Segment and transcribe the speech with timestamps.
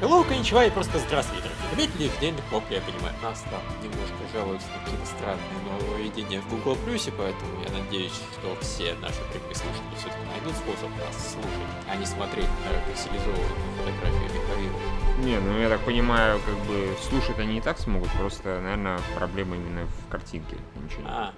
[0.00, 3.14] Hello, коничева и просто здравствуйте, дорогие любители дельных вопли, я понимаю.
[3.22, 8.56] Нас там немножко жалуются на какие-то странные нововведения в Google Плюсе, поэтому я надеюсь, что
[8.62, 14.40] все наши прямые слушатели все-таки найдут способ нас слушать, а не смотреть на пикселизованную фотографию
[14.40, 14.80] Михаила.
[15.18, 19.56] Не, ну я так понимаю, как бы слушать они и так смогут, просто, наверное, проблема
[19.56, 20.56] именно в картинке.
[20.82, 21.32] Ничего А,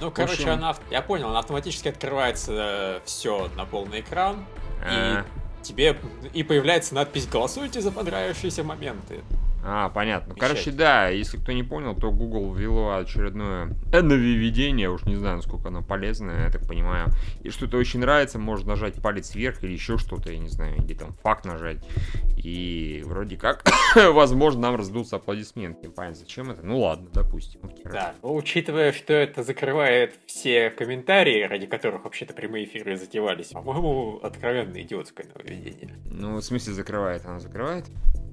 [0.00, 4.46] ну, короче, общем- она, я понял, она автоматически открывается все на полный экран,
[4.82, 5.96] А, и тебе
[6.34, 9.22] и появляется надпись «Голосуйте за понравившиеся моменты».
[9.70, 10.32] А, понятно.
[10.32, 10.48] Вещать.
[10.48, 15.68] Короче, да, если кто не понял, то Google ввело очередное нововведение, уж не знаю, насколько
[15.68, 17.08] оно полезное, я так понимаю.
[17.42, 20.94] И что-то очень нравится, можно нажать палец вверх или еще что-то, я не знаю, или
[20.94, 21.84] там факт нажать.
[22.42, 25.90] И вроде как, возможно, нам раздутся аплодисменты.
[25.90, 26.64] Понятно, зачем это?
[26.64, 27.60] Ну ладно, допустим.
[27.84, 34.18] Да, но учитывая, что это закрывает все комментарии, ради которых вообще-то прямые эфиры затевались, по-моему,
[34.22, 35.94] откровенно идиотское нововведение.
[36.06, 37.26] Ну, в смысле закрывает?
[37.26, 37.84] Она закрывает?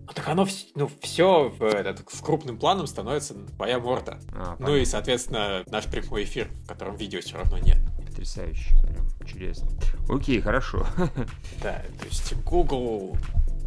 [0.07, 4.19] Ну, так оно, ну, все в этот, с крупным планом становится твоя морда.
[4.33, 7.79] А, Ну и, соответственно, наш прямой эфир, в котором видео все равно нет.
[8.05, 9.67] Потрясающе, прям чудесно.
[10.07, 10.85] Окей, хорошо.
[11.63, 13.17] Да, то есть Google...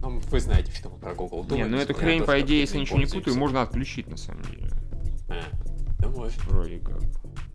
[0.00, 1.70] Ну, вы знаете, что мы про Google Не, думаем.
[1.72, 4.70] ну эту хрень, по идее, если ничего не путаю, можно отключить, на самом деле.
[5.28, 5.40] А,
[6.00, 6.40] ну, может.
[6.44, 7.00] Вроде как.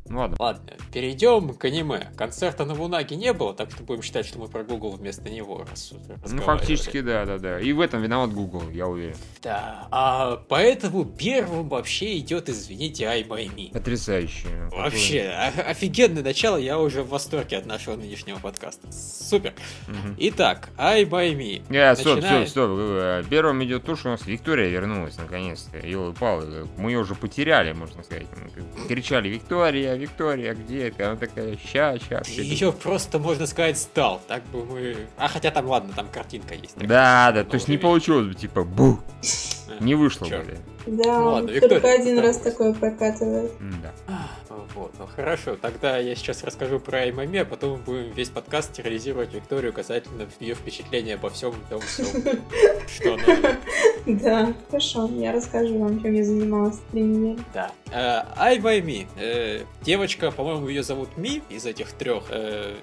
[0.09, 0.35] Ну ладно.
[0.37, 2.09] Ладно, перейдем к аниме.
[2.17, 5.65] Концерта на Вунаге не было, так что будем считать, что мы про Google вместо него
[5.69, 5.93] рас-
[6.29, 7.59] Ну, фактически, да, да, да.
[7.59, 9.15] И в этом виноват Google, я уверен.
[9.41, 13.71] Да, а поэтому первым вообще идет, извините, I by Me.
[13.71, 14.47] Потрясающе.
[14.73, 18.91] Вообще, о- офигенное начало, я уже в восторге от нашего нынешнего подкаста.
[18.91, 19.53] Супер.
[19.87, 20.15] Мгм.
[20.19, 21.63] Итак, I by Me.
[21.69, 22.69] Не, стоп, стоп, стоп.
[22.77, 25.77] Э, Первым идет то, что у нас Виктория вернулась наконец-то.
[25.79, 28.27] Ёлы палы мы ее уже потеряли, можно сказать.
[28.77, 31.03] Мы кричали, Виктория, Виктория, где ты?
[31.03, 32.21] Она такая, ща, ща.
[32.21, 32.41] приду».
[32.41, 34.21] Ее просто, можно сказать, стал.
[34.27, 34.95] Так бы мы...
[35.17, 36.75] А хотя там, ладно, там картинка есть.
[36.75, 38.99] так Да, да, то есть не получилось бы, типа, бу,
[39.79, 40.57] Э, не вышло бы.
[40.85, 43.51] Да, Ну ладно, Виктория, только один раз такое прокатывает.
[43.81, 44.22] Да.
[44.75, 48.73] Вот, ну хорошо, тогда я сейчас расскажу про Аймаме, а потом мы будем весь подкаст
[48.73, 52.05] терроризировать Викторию касательно ее впечатления обо всем том всем,
[52.87, 53.57] что она...
[54.05, 57.39] Да, хорошо, я расскажу вам, чем я занималась три недели.
[57.53, 57.71] Да.
[57.91, 59.07] Э, I by Me.
[59.17, 62.25] Э, Девочка, по-моему, ее зовут Ми из этих трех.
[62.29, 62.75] Э,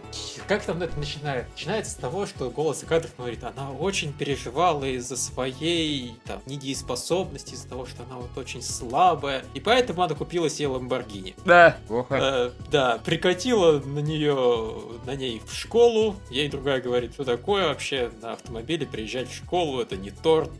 [0.48, 1.46] Как там это начинает?
[1.52, 7.54] Начинается с того, что голос и кадров говорит, она очень переживала из-за своей там, недееспособности,
[7.54, 11.34] из-за того, что она вот очень слабая, и поэтому она купила себе Ламборгини.
[11.44, 12.14] Да, плохо.
[12.20, 14.74] Э, да, прикатила на нее,
[15.06, 16.16] на ней в школу.
[16.30, 20.50] Ей другая говорит, что такое вообще на автомобиле приезжать в школу, это не торт,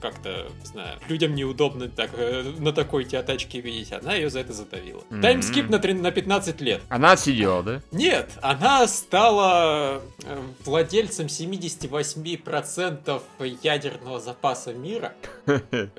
[0.00, 3.92] как-то, не знаю, людям неудобно так, э, на такой тебя тачке видеть.
[3.92, 5.02] Она ее за это задавила.
[5.10, 5.22] Мгм.
[5.22, 6.82] Таймскип на, три- на 15 лет.
[6.88, 7.80] Она отсидела, да?
[7.92, 13.22] Нет, она стала э, владельцем 78%
[13.62, 15.12] ядерного запаса мира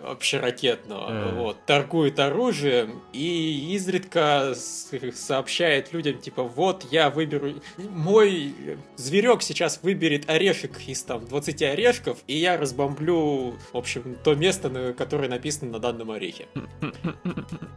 [0.03, 1.31] общеракетного, Э.
[1.35, 8.53] вот, торгует оружием и изредка сообщает людям, типа, вот я выберу, мой
[8.95, 14.69] зверек сейчас выберет орешек из там 20 орешков, и я разбомблю, в общем, то место,
[14.69, 16.47] на которое написано на данном орехе.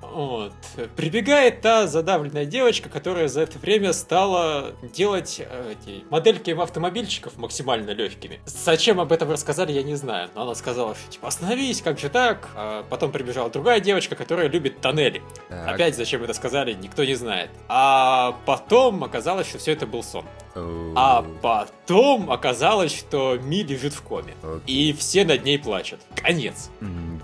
[0.01, 0.53] Вот.
[0.95, 7.91] Прибегает та задавленная девочка, которая за это время стала делать э, эти модельки автомобильчиков максимально
[7.91, 8.41] легкими.
[8.45, 10.29] Зачем об этом рассказали, я не знаю.
[10.35, 12.51] Но она сказала, что типа остановись, как же так?
[12.55, 15.23] А потом прибежала другая девочка, которая любит тоннели.
[15.49, 15.75] Так.
[15.75, 17.51] Опять зачем это сказали, никто не знает.
[17.69, 20.25] А потом оказалось, что все это был сон.
[20.55, 24.35] А потом оказалось, что Ми лежит в коме.
[24.67, 26.01] И все над ней плачут.
[26.15, 26.69] Конец.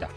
[0.00, 0.08] Да.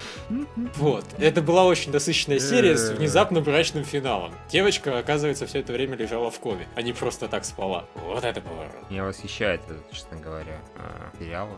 [0.77, 1.03] Вот.
[1.17, 2.93] Это была очень насыщенная серия с Э.
[2.95, 4.31] внезапно брачным финалом.
[4.49, 7.85] Девочка, оказывается, все это время лежала в коме, а не просто так спала.
[7.95, 8.89] Вот это поворот.
[8.89, 9.61] Меня восхищает
[9.91, 11.49] честно говоря, а, сериал.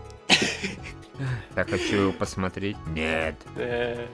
[1.55, 2.75] Так хочу его посмотреть.
[2.95, 3.35] Нет.
[3.55, 4.07] Э,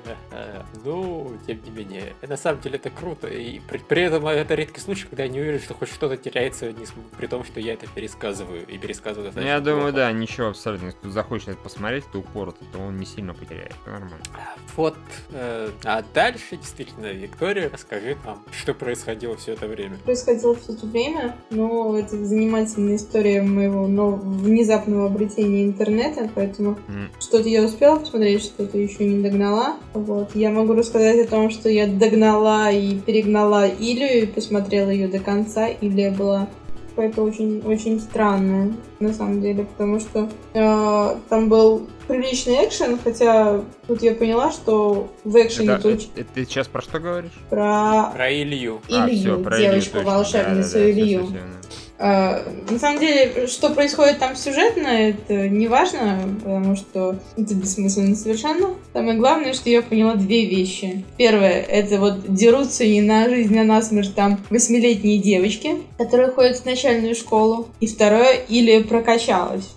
[0.83, 3.27] Ну, тем не менее, на самом деле это круто.
[3.27, 6.74] И при, при этом это редкий случай, когда я не уверен, что хоть что-то теряется,
[7.18, 10.88] при том, что я это пересказываю и пересказываю Ну, достаточно я думаю, да, ничего абсолютно.
[10.88, 13.74] Если кто захочет это посмотреть, то упорото, то он не сильно потеряет.
[13.83, 14.24] Это нормально.
[14.75, 14.98] Вот.
[15.31, 19.98] э, а дальше, действительно, Виктория, расскажи нам, что происходило все это время.
[20.04, 27.10] Происходило все это время, но это занимательная история моего нов- внезапного обретения интернета, поэтому М,
[27.20, 29.76] что-то я успела посмотреть, что-то еще не догнала.
[29.94, 30.36] Вот.
[30.36, 35.20] Я могу рассказать о том, что я догнала и перегнала Илью и посмотрела ее до
[35.20, 35.68] конца.
[35.82, 36.48] Илья была
[36.96, 43.62] какая-то очень, очень странная, на самом деле, потому что э, там был приличный экшен, хотя
[43.88, 47.32] тут я поняла, что в экшене Это, тут это- ты сейчас про что говоришь?
[47.50, 48.82] про Про Илью.
[48.92, 51.20] А, Илью, всё, про Илью, девочку волшебницу Да-да-да, всё, Илью.
[51.20, 51.89] всё, всё, да.
[52.00, 58.16] Э, на самом деле, что происходит там сюжетно, это не важно, потому что это бессмысленно
[58.16, 58.69] совершенно.
[58.94, 61.04] Самое главное, что я поняла две вещи.
[61.18, 66.57] Первое, это вот дерутся не на жизнь, а на смерть там восьмилетние девочки, которые ходят
[66.57, 67.68] в начальную школу.
[67.81, 69.69] И второе, или прокачалась.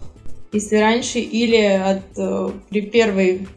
[0.53, 3.49] Если раньше или от э, при первой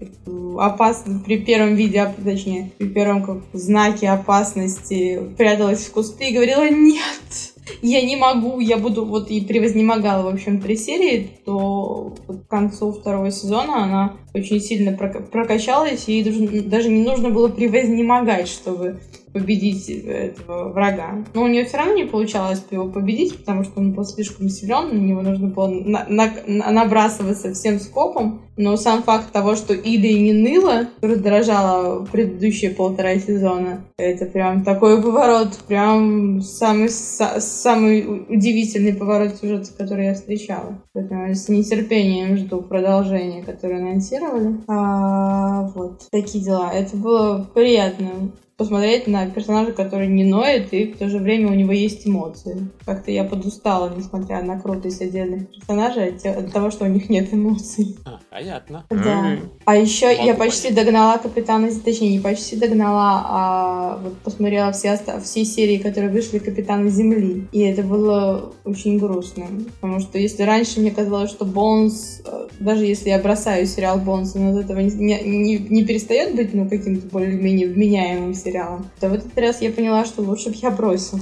[0.58, 6.68] опасности, при первом виде, точнее, при первом как, знаке опасности пряталась в кусты и говорила
[6.70, 12.48] «нет», я не могу, я буду вот и превознемогала, в общем, три серии, то к
[12.48, 19.00] концу второго сезона она очень сильно прокачалась, и ей даже не нужно было превознемогать, чтобы
[19.34, 21.26] победить этого врага.
[21.34, 24.88] Но у нее все равно не получалось его победить, потому что он был слишком силен,
[24.88, 28.45] на него нужно было на на набрасываться всем скопом.
[28.58, 34.64] Но сам факт того, что Ида и не ныла, раздражала предыдущие полтора сезона, это прям
[34.64, 40.82] такой поворот, прям самый, самый удивительный поворот сюжета, который я встречала.
[40.94, 44.62] Поэтому с нетерпением жду продолжения, которое анонсировали.
[44.68, 46.72] А, вот, такие дела.
[46.74, 51.54] Это было приятно посмотреть на персонажа, который не ноет, и в то же время у
[51.54, 52.70] него есть эмоции.
[52.86, 57.98] Как-то я подустала, несмотря на крутость отдельных персонажей, от того, что у них нет эмоций.
[58.06, 58.86] А, понятно.
[58.90, 59.38] Да.
[59.66, 60.86] А еще я почти понять.
[60.86, 66.90] догнала Капитана, точнее, не почти догнала, а вот посмотрела все, все серии, которые вышли Капитана
[66.90, 67.48] Земли.
[67.52, 69.48] И это было очень грустно.
[69.82, 74.36] Потому что если раньше мне казалось, что Бонс, э, даже если я бросаю сериал Бонс,
[74.36, 79.14] он от этого не, не, не перестает быть ну, каким-то более-менее вменяемым сериалом, то в
[79.14, 81.22] этот раз я поняла, что лучше бы я бросила.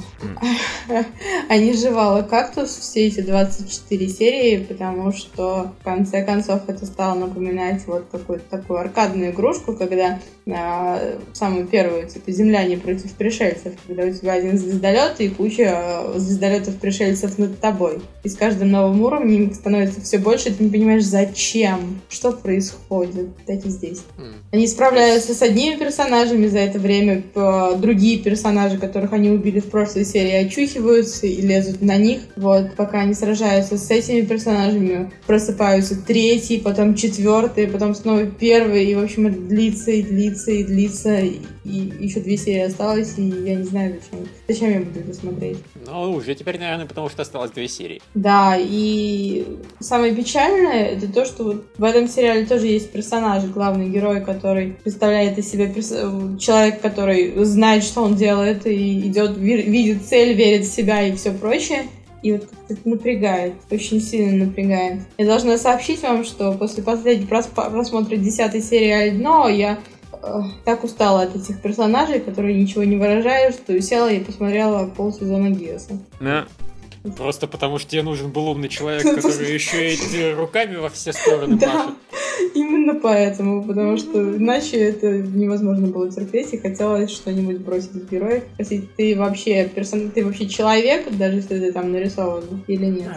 [1.49, 7.12] А не жевала кактус все эти 24 серии, потому что в конце концов это стало
[7.15, 10.19] напоминать вот какую-то такую аркадную игрушку, когда
[10.51, 10.99] а,
[11.33, 16.77] самую первую, типа, земляне против пришельцев, когда у тебя один звездолет и куча а, звездолетов
[16.77, 18.01] пришельцев над тобой.
[18.23, 22.31] И с каждым новым уровнем их становится все больше, и ты не понимаешь, зачем, что
[22.31, 23.29] происходит.
[23.45, 24.01] Так и здесь.
[24.51, 27.23] Они справляются с одними персонажами за это время, время
[27.77, 32.21] другие персонажи, которых они убили в прошлой серии, очухиваются и лезут на них.
[32.35, 38.95] Вот, пока они сражаются с этими персонажами, просыпаются третий, потом четвертый, потом снова первый, и,
[38.95, 43.55] в общем, это длится и длится и длится, и еще две серии осталось, и я
[43.55, 45.57] не знаю, зачем, зачем я буду это смотреть.
[45.85, 48.01] Ну, уже теперь, наверное, потому что осталось две серии.
[48.13, 49.45] Да, и
[49.79, 54.75] самое печальное, это то, что вот в этом сериале тоже есть персонаж, главный герой, который
[54.83, 55.89] представляет из себя перс...
[56.39, 61.31] человек, который знает, что он делает, и идет, видит цель, верит в себя и все
[61.31, 61.83] прочее.
[62.23, 65.01] И вот как-то это напрягает, очень сильно напрягает.
[65.17, 69.79] Я должна сообщить вам, что после последнего просмотра десятой серии Альдно я
[70.13, 75.49] э, так устала от этих персонажей, которые ничего не выражают, что села и посмотрела полсезона
[75.49, 75.99] Гиоса.
[76.21, 76.47] Да.
[77.17, 81.57] Просто потому что тебе нужен был умный человек, который еще и руками во все стороны
[81.57, 81.95] машет.
[82.53, 88.43] Именно поэтому, потому что иначе это невозможно было терпеть, и хотелось что-нибудь бросить в героев.
[88.53, 90.11] Спросить, ты вообще персон...
[90.11, 93.11] ты вообще человек, даже если ты там нарисован или нет?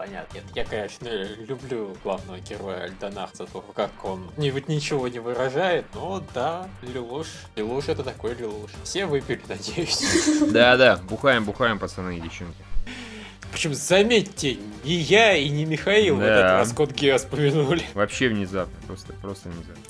[0.00, 0.34] понятно.
[0.34, 1.08] Нет, я, конечно,
[1.46, 7.26] люблю главного героя Альдонах за то, как он ни, ничего не выражает, но да, Лилуш.
[7.54, 8.70] Лилуш это такой Лилуш.
[8.82, 10.00] Все выпили, надеюсь.
[10.50, 12.56] Да-да, бухаем, бухаем, пацаны и девчонки.
[13.52, 16.22] Причем, заметьте, ни я и не Михаил да.
[16.22, 17.82] в этот раз Код Геос помянули.
[17.94, 19.82] Вообще внезапно, просто, просто внезапно.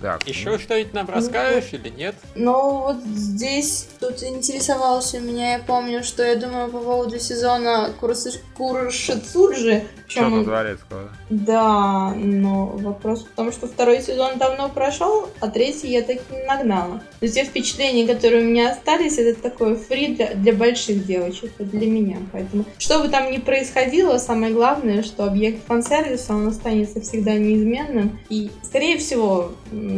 [0.00, 0.26] Так.
[0.28, 2.14] Еще что-нибудь нам расскажешь или нет?
[2.34, 9.84] Ну, вот здесь тут интересовался меня, я помню, что я думаю по поводу сезона Куршицуджи.
[10.08, 11.10] Что-то дворецкого.
[11.30, 16.44] Да, но вопрос в том, что второй сезон давно прошел, а третий я так не
[16.44, 17.00] нагнала.
[17.18, 21.50] То есть те впечатления, которые у меня остались, это такой фри для, для больших девочек,
[21.58, 22.18] это для меня.
[22.32, 28.20] Поэтому, что бы там ни происходило, самое главное, что объект фан-сервиса, он останется всегда неизменным.
[28.28, 29.52] И, скорее всего,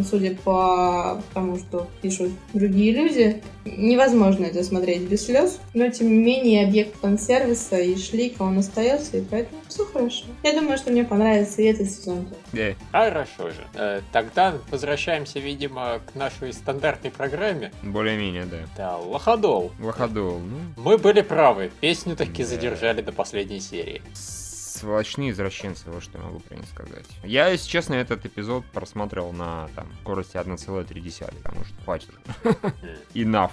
[0.09, 5.61] судя по тому, что пишут другие люди, невозможно это смотреть без слез.
[5.75, 10.27] Но, тем не менее, объект фан-сервиса и шлика, он остается, и поэтому все хорошо.
[10.43, 12.77] Я думаю, что мне понравится и этот сезон тоже.
[12.93, 13.67] Хорошо же.
[13.75, 17.73] Э, тогда возвращаемся, видимо, к нашей стандартной программе.
[17.83, 18.59] Более-менее, да.
[18.77, 19.73] Да, Лоходол.
[19.81, 20.59] Лоходол, ну.
[20.77, 21.71] Мы были правы.
[21.81, 22.49] Песню таки да.
[22.49, 24.03] задержали до последней серии.
[24.79, 27.05] Сволочные извращенцы, вот что я могу про них сказать.
[27.25, 32.11] Я, если честно, этот эпизод просматривал на там скорости 1,3, потому что хватит.
[33.15, 33.51] Enough.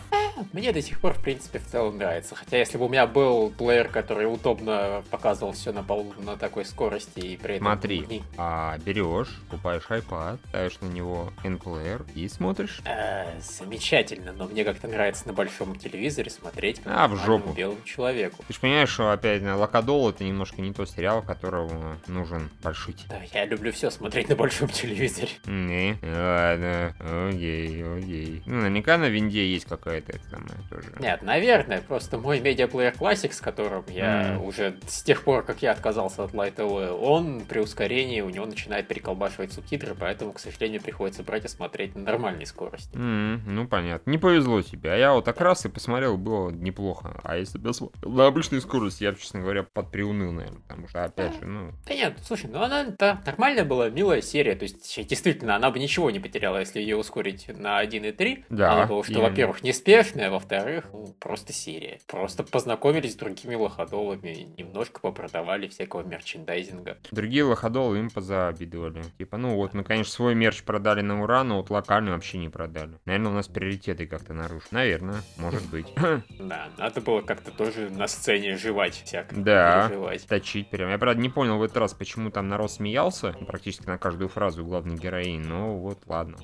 [0.51, 2.35] Мне до сих пор, в принципе, в целом нравится.
[2.35, 6.65] Хотя, если бы у меня был плеер, который удобно показывал все на, пол, на такой
[6.65, 7.67] скорости и при этом...
[7.67, 12.81] Смотри, не- а, берешь, покупаешь iPad, ставишь на него N-Player и смотришь.
[12.83, 17.53] Э, замечательно, но мне как-то нравится на большом телевизоре смотреть А, в жопу.
[17.53, 18.43] белому человеку.
[18.45, 22.93] Ты же понимаешь, что опять на Локодол это немножко не тот сериал, которому нужен большой
[22.93, 25.29] те- Да, я люблю все смотреть на большом телевизоре.
[25.45, 26.93] Не, ладно,
[27.29, 28.43] окей, окей.
[28.45, 30.93] Ну, наверняка на винде есть какая-то это самое тоже.
[30.99, 34.45] Нет, наверное, просто мой Player Classic, с которым я Мгм.
[34.45, 38.45] уже с тех пор, как я отказался от Light LE, он при ускорении у него
[38.45, 42.95] начинает переколбашивать субтитры, поэтому, к сожалению, приходится брать и смотреть на нормальной скорости.
[42.95, 44.09] М, ну, понятно.
[44.09, 44.91] Не повезло тебе.
[44.91, 47.19] А я вот так раз и посмотрел, было неплохо.
[47.23, 50.59] А если бы я смотрел на обычной скорости, я бы, честно говоря, подприуныл, наверное.
[50.67, 51.71] Потому что, опять же, ну...
[51.87, 54.55] Да нет, слушай, ну она да, нормальная была, милая серия.
[54.55, 58.45] То есть, действительно, она бы ничего не потеряла, если ее ускорить на 1.3.
[58.49, 59.29] Да, Она была, что, именно.
[59.29, 61.99] во-первых, неспешная, во-вторых, ну, просто серия.
[62.07, 66.97] Просто познакомились с другими лоходолами, немножко попродавали всякого мерчендайзинга.
[67.11, 69.03] Другие лоходолы им позавидовали.
[69.17, 72.49] Типа, ну вот, мы, конечно, свой мерч продали на ура, но вот локальный вообще не
[72.49, 72.99] продали.
[73.05, 74.65] Наверное, у нас приоритеты как-то нарушены.
[74.71, 75.87] Наверное, может быть.
[76.45, 79.35] Да, надо было как-то тоже на сцене жевать всяко.
[79.35, 79.91] Да.
[80.27, 80.89] Точить прям.
[80.89, 84.63] Я, правда, не понял в этот раз, почему там народ смеялся практически на каждую фразу
[84.63, 85.43] главной героини.
[85.43, 86.37] Но вот, ладно.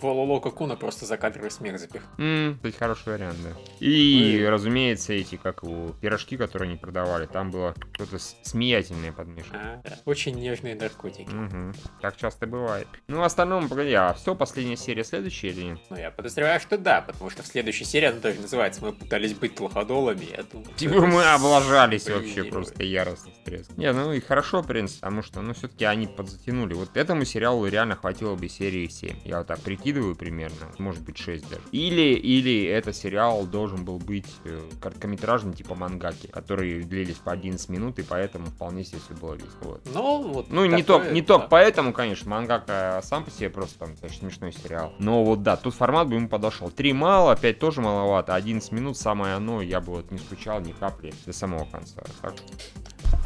[0.00, 2.08] Вололока Куна просто за кадровый смех запихал.
[2.18, 3.50] М, кстати, хороший вариант, да.
[3.80, 9.80] И, и- разумеется, эти, как его, пирожки, которые они продавали, там было что-то смеятельное подмешано.
[9.84, 9.98] А, да.
[10.04, 11.28] Очень нежные наркотики.
[11.28, 11.74] Угу.
[12.00, 12.86] Так часто бывает.
[13.08, 15.78] Ну, в остальном, погоди, а все, последняя серия следующая или нет?
[15.90, 19.34] Ну, я подозреваю, что да, потому что в следующей серии она тоже называется «Мы пытались
[19.34, 20.24] быть лоходолами».
[20.36, 23.68] Я думаю, что Типа это мы облажались вообще просто яростно стресс.
[23.76, 26.74] Не, ну и хорошо, в принципе, потому что, ну, все-таки они подзатянули.
[26.74, 29.16] Вот этому сериалу реально хватило бы серии 7.
[29.24, 31.62] Я вот так прикидываю примерно, может быть 6 даже.
[31.72, 37.68] Или, или этот сериал должен был быть э, короткометражным, типа мангаки, которые длились по 11
[37.68, 39.56] минут, и поэтому вполне себе все было весело.
[39.62, 39.82] Вот.
[39.92, 41.26] Ну, вот Ну, не только не да.
[41.26, 44.92] только поэтому, конечно, мангака сам по себе просто там достаточно смешной сериал.
[45.00, 46.70] Но вот да, тут формат бы ему подошел.
[46.70, 50.70] Три мало, пять тоже маловато, 11 минут самое оно, я бы вот не скучал ни
[50.70, 52.04] капли до самого конца.
[52.22, 52.34] Так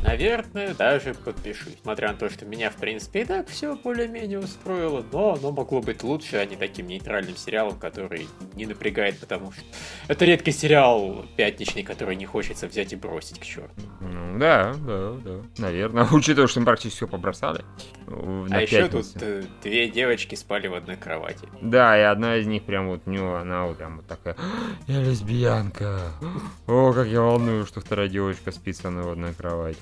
[0.02, 1.74] Наверное, даже подпишусь.
[1.76, 5.80] Несмотря на то, что меня, в принципе, и так все более-менее устроило, но оно могло
[5.80, 9.62] быть лучше, а не таким нейтральным сериалом, который не напрягает, потому что
[10.08, 13.70] это редкий сериал пятничный, который не хочется взять и бросить к черту.
[14.00, 15.42] Ну, да, да, да.
[15.58, 17.64] Наверное, учитывая, что мы практически все побросали.
[18.10, 19.12] На а еще пятницу.
[19.14, 21.48] тут э, две девочки спали в одной кровати.
[21.62, 24.36] Да, и одна из них прям вот у нее, она вот прям вот такая,
[24.86, 26.12] я лесбиянка.
[26.66, 29.78] О, как я волнуюсь, что вторая девочка спит со мной в одной кровати.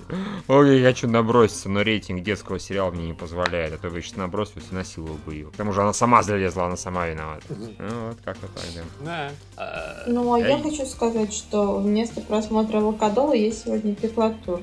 [0.46, 4.16] Ой, я хочу наброситься, но рейтинг детского сериала мне не позволяет, а то бы сейчас
[4.16, 5.46] набросился насиловал бы ее.
[5.46, 7.46] К тому же она сама залезла, она сама виновата.
[7.48, 8.82] Ну, вот как-то так, да.
[9.04, 9.30] Да.
[9.60, 10.62] А, Ну, а я Эй.
[10.62, 14.62] хочу сказать, что вместо просмотра Локодола я сегодня пекла торт.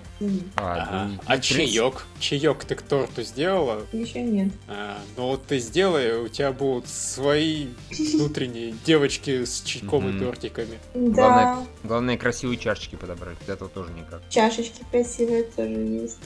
[0.55, 1.09] ага.
[1.09, 2.05] ну, А в принципе, чаек?
[2.19, 3.81] Чаек ты к торту сделала?
[3.91, 4.53] Еще нет.
[4.69, 7.67] А, ну вот ты сделай, у тебя будут свои
[8.13, 10.79] внутренние девочки с чайком и тортиками.
[10.93, 14.21] Да, Главное, красивые чашечки подобрать, для этого тоже никак.
[14.29, 16.19] чашечки красивые тоже есть.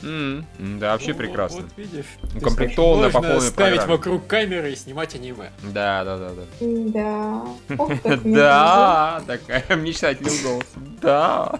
[0.79, 1.61] Да, вообще Ну, прекрасно.
[1.63, 2.05] Вот видишь.
[2.35, 5.51] Укомплектованная по Можно полной ставить вокруг камеры и снимать аниме.
[5.63, 7.45] Да, да, да, да.
[7.65, 8.19] Да.
[8.59, 10.65] Да, такая мечтательный голос.
[11.01, 11.59] Да.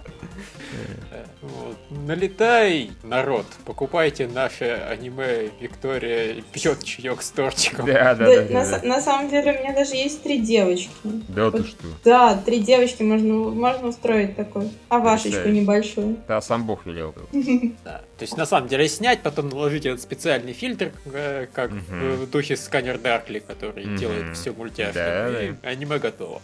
[1.12, 1.78] Э, вот.
[1.90, 7.86] Налетай, народ, покупайте наше аниме Виктория пьет чаек с тортиком.
[7.88, 8.54] Да, да, Да, да.
[8.54, 8.88] на, да.
[8.88, 10.90] на самом деле у меня даже есть три девочки.
[11.04, 11.68] Да ты Вот.
[11.68, 11.78] что?
[12.04, 14.70] Да, три девочки можно, можно устроить такой.
[14.90, 15.54] Авашечку Представь.
[15.54, 16.18] небольшую.
[16.28, 17.14] Да, сам Бог велел.
[17.84, 18.02] Да.
[18.18, 22.30] То есть, на самом деле, снять, потом наложить этот специальный фильтр, э, как э, в
[22.30, 24.94] духе сканер Даркли, который делает все мультяшным.
[24.94, 26.42] Да, и аниме готово.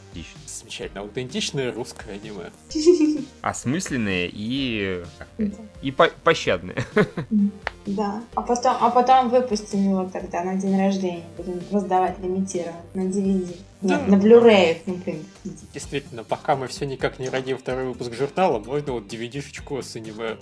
[0.48, 1.02] Замечательно.
[1.02, 2.52] Аутентичное русское аниме.
[3.42, 5.04] Осмысленные и...
[5.38, 5.58] Да.
[5.82, 6.77] И по- пощадные.
[7.86, 8.22] Да.
[8.34, 11.24] А потом, а потом выпустим его тогда на день рождения.
[11.38, 13.56] Будем раздавать лимитированно на DVD.
[13.82, 14.15] Нет, Да.
[14.15, 14.77] на Blu-ray.
[14.86, 15.25] Ну, блин.
[15.74, 20.38] Действительно, пока мы все никак не родим второй выпуск журнала, можно вот DVD-шечку с аниме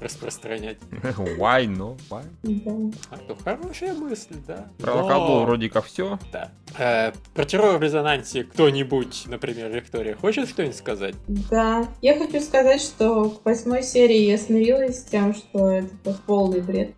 [0.00, 0.78] распространять.
[1.02, 2.24] Why, no, why?
[2.42, 2.98] Да.
[3.10, 4.66] А то хорошая мысль, да.
[4.78, 6.18] Про Но- алкоголь вроде как все.
[6.32, 6.50] Да.
[6.78, 11.14] Э, про террор в резонансе кто-нибудь, например, Виктория, хочет что-нибудь сказать?
[11.26, 11.86] Да.
[12.02, 16.92] Я хочу сказать, что к восьмой серии я смирилась с тем, что это полный бред.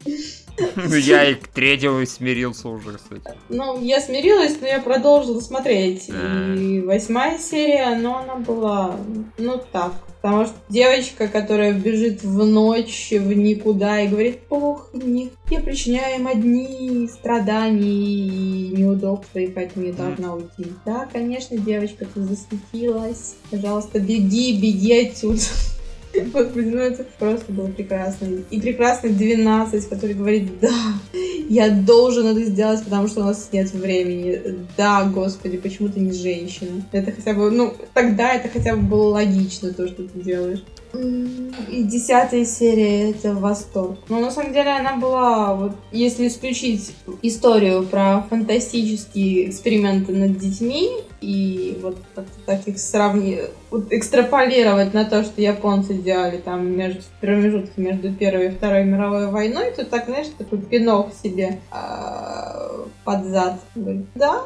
[0.98, 3.36] Я и к третьему смирился уже, кстати.
[3.48, 6.08] Ну, я смирилась, но я продолжила смотреть.
[6.08, 8.96] И восьмая серия, но она была,
[9.38, 15.30] ну так, Потому что девочка, которая бежит в ночь, в никуда и говорит, ох, мне,
[15.48, 20.72] я причиняю им одни страдания и неудобства, и поэтому я должна уйти.
[20.84, 23.36] Да, конечно, девочка, ты засветилась.
[23.50, 25.40] Пожалуйста, беги, беги отсюда.
[26.12, 28.26] Господи, ну это просто было прекрасно.
[28.50, 30.74] И прекрасный 12, который говорит, да,
[31.48, 34.40] я должен это сделать, потому что у нас нет времени.
[34.76, 36.82] Да, господи, почему ты не женщина?
[36.92, 40.64] Это хотя бы, ну, тогда это хотя бы было логично, то, что ты делаешь.
[40.92, 43.98] И десятая серия это восторг.
[44.08, 50.90] Но на самом деле она была, вот если исключить историю про фантастические эксперименты над детьми
[51.20, 51.96] и вот
[52.44, 53.50] таких сравнить, вот
[53.90, 59.72] экстраполировать на то, что японцы делали там между промежутки между Первой и Второй мировой войной,
[59.72, 63.60] то так, знаешь, такой пинок себе э, под зад.
[64.14, 64.44] Да,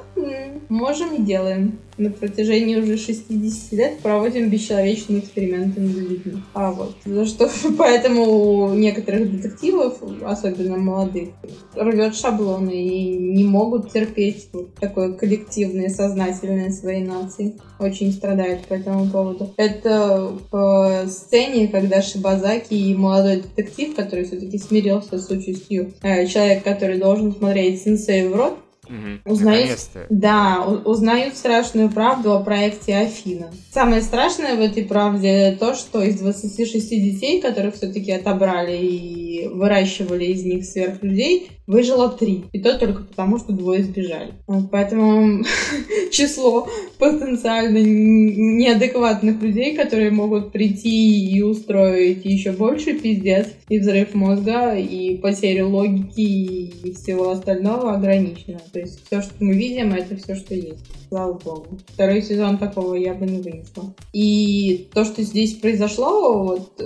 [0.69, 6.43] можем и делаем на протяжении уже 60 лет проводим бесчеловечные эксперименты над людьми.
[6.53, 11.31] А вот, за что поэтому у некоторых детективов, особенно молодых,
[11.75, 17.55] рвет шаблоны и не могут терпеть вот такое коллективное, сознательное своей нации.
[17.79, 19.55] Очень страдают по этому поводу.
[19.57, 26.65] Это в сцене, когда Шибазаки и молодой детектив, который все-таки смирился с участью, э, человек,
[26.65, 29.33] который должен смотреть сенсей в рот, Угу.
[29.33, 29.79] Узнают,
[30.11, 33.51] да, узнают страшную правду о проекте Афина.
[33.73, 40.27] Самое страшное в этой правде то, что из 26 детей, которых все-таки отобрали и выращивали
[40.27, 42.45] из них сверхлюдей, выжило три.
[42.53, 44.33] И то только потому, что двое сбежали.
[44.71, 45.45] Поэтому
[46.11, 46.69] число
[46.99, 55.17] потенциально неадекватных людей, которые могут прийти и устроить еще больше пиздец, и взрыв мозга, и
[55.17, 58.61] потерю логики, и всего остального ограничено.
[58.73, 60.85] То есть все, что мы видим, это все, что есть.
[61.09, 61.79] Слава богу.
[61.89, 63.95] Второй сезон такого я бы не вынесла.
[64.13, 66.83] И то, что здесь произошло, вот,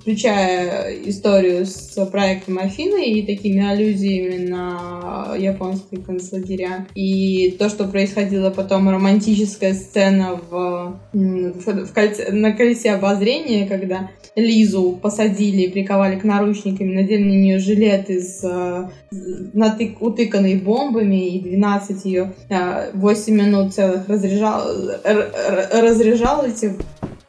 [0.00, 8.50] включая историю с проектом Афины и такими аллюзиями на японские концлагеря, и то, что происходило
[8.50, 16.24] потом романтическая сцена в, в, кольце, на колесе обозрения, когда Лизу посадили и приковали к
[16.24, 18.88] наручникам, надели на нее жилет из э,
[19.52, 22.32] натык, утыканный бомбами, и 12 ее
[22.94, 24.62] 8 минут целых разряжал,
[25.04, 26.74] разряжал эти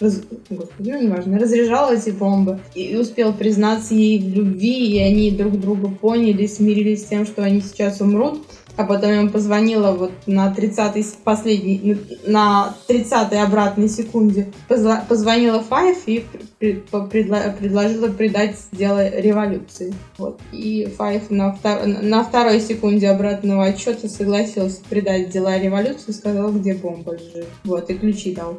[0.01, 5.31] раз, господи, ну неважно, разряжал эти бомбы и успел признаться ей в любви, и они
[5.31, 8.41] друг друга поняли, смирились с тем, что они сейчас умрут
[8.77, 16.25] а потом ему позвонила вот на 30-й последней, на 30-й обратной секунде, позвонила Файф и
[16.59, 19.93] предложила придать дело революции.
[20.17, 20.39] Вот.
[20.51, 21.85] И Файф на, втор...
[21.85, 27.47] на второй секунде обратного отчета согласился придать дела революции, сказал, где бомба лежит.
[27.63, 28.57] Вот, и ключи дал.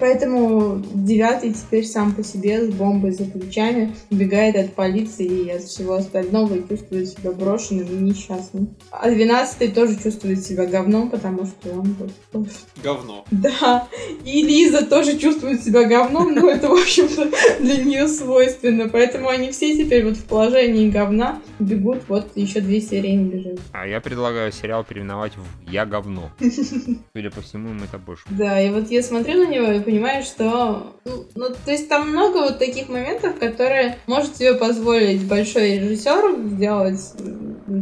[0.00, 5.62] Поэтому девятый теперь сам по себе с бомбой за плечами убегает от полиции и от
[5.62, 8.76] всего остального и чувствует себя брошенным и несчастным.
[8.90, 12.48] А двенадцатый тоже чувствует себя говном, потому что он вот...
[12.82, 13.24] Говно.
[13.30, 13.88] Да.
[14.24, 17.30] И Лиза тоже чувствует себя говном, но это, в общем-то,
[17.60, 18.88] для нее свойственно.
[18.88, 23.58] Поэтому они все теперь вот в положении говна бегут, вот еще две серии не бежат.
[23.72, 26.30] А я предлагаю сериал переименовать в «Я говно».
[27.14, 28.24] Судя по всему, им это больше.
[28.30, 30.92] Да, и вот я смотрю на него и понимаешь, что...
[31.06, 36.36] Ну, ну, то есть там много вот таких моментов, которые может себе позволить большой режиссер
[36.50, 37.00] сделать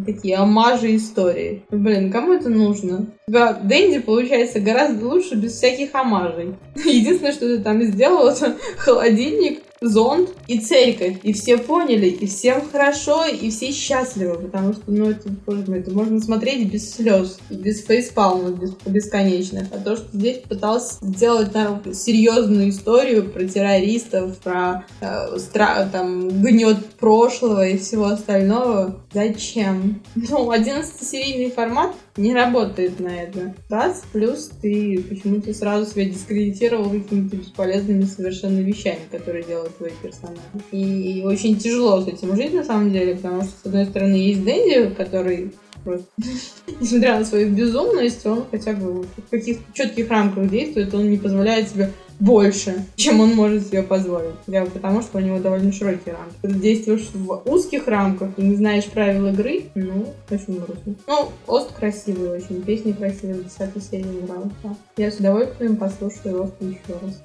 [0.06, 1.64] такие омажи истории.
[1.68, 3.06] Блин, кому это нужно?
[3.26, 6.54] У тебя Дэнди получается гораздо лучше без всяких омажей.
[6.76, 11.18] Единственное, что ты там сделал, это холодильник, зонт и церковь.
[11.22, 15.28] И все поняли, и всем хорошо, и все счастливы, потому что, ну, это,
[15.74, 19.68] это можно смотреть без слез, без фейспалмов без, бесконечных.
[19.72, 26.28] А то, что здесь пытался сделать там, серьезную историю про террористов, про э, стра- там,
[26.42, 30.02] гнет прошлого и всего остального, зачем?
[30.14, 33.54] Ну, 11-серийный формат не работает на это.
[33.68, 40.40] Раз, плюс ты почему-то сразу себя дискредитировал какими-то бесполезными совершенно вещами, которые делают твои персонажи.
[40.72, 44.44] И очень тяжело с этим жить на самом деле, потому что, с одной стороны, есть
[44.44, 45.52] Дэнди, который
[46.80, 51.68] несмотря на свою безумность, он хотя бы в каких-то четких рамках действует, он не позволяет
[51.68, 54.34] себе больше, чем он может себе позволить.
[54.46, 56.36] Бы потому, что у него довольно широкие рамки.
[56.42, 60.94] Когда действуешь в узких рамках и не знаешь правил игры, ну, очень грустно.
[61.06, 64.76] Ну, Ост красивый очень, песни красивые, в 10 серии нравится.
[64.96, 67.22] Я с удовольствием послушаю Ост еще раз.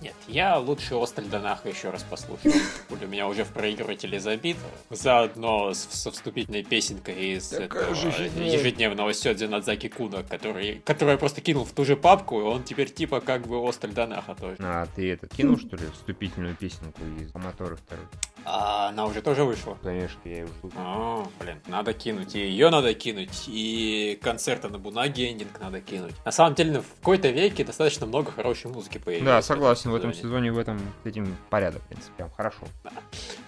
[0.00, 2.54] Нет, я лучше Остальдонаха еще раз послушаю.
[2.90, 4.56] У меня уже в проигрывателе забит.
[4.90, 8.46] Заодно с, со вступительной песенкой из этого фигня.
[8.46, 12.62] ежедневного Сёдзи Надзаки Куна, который, который я просто кинул в ту же папку, и он
[12.62, 14.56] теперь типа как бы Остальдонаха тоже.
[14.60, 18.06] А ты это кинул, что ли, вступительную песенку из Аматора второй?
[18.44, 19.78] А она уже тоже вышла.
[19.82, 20.78] Конечно, я его слушал.
[20.80, 22.34] А, блин, надо кинуть.
[22.34, 26.14] И ее надо кинуть, и концерта на Бунаге эндинг надо кинуть.
[26.24, 29.26] На самом деле, в какой-то веке достаточно много хорошей музыки появилось.
[29.26, 30.52] Да, согласен, в этом сезоне.
[30.52, 32.62] в этом с этим порядок, в принципе, прям хорошо.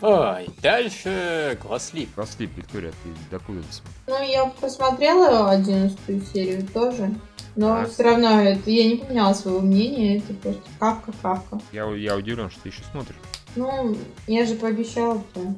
[0.01, 2.15] Ой, дальше Гласлип.
[2.15, 3.95] Гослип, Виктория, ты докуда ты смотришь?
[4.07, 7.15] Ну, я посмотрела одиннадцатую серию тоже.
[7.57, 7.87] Но А.
[7.87, 10.19] все равно это, я не поменяла своего мнения.
[10.19, 11.61] Это просто кавка, кавка.
[11.73, 13.17] Я, я удивлен, что ты еще смотришь.
[13.57, 15.55] Ну, я же пообещала, то,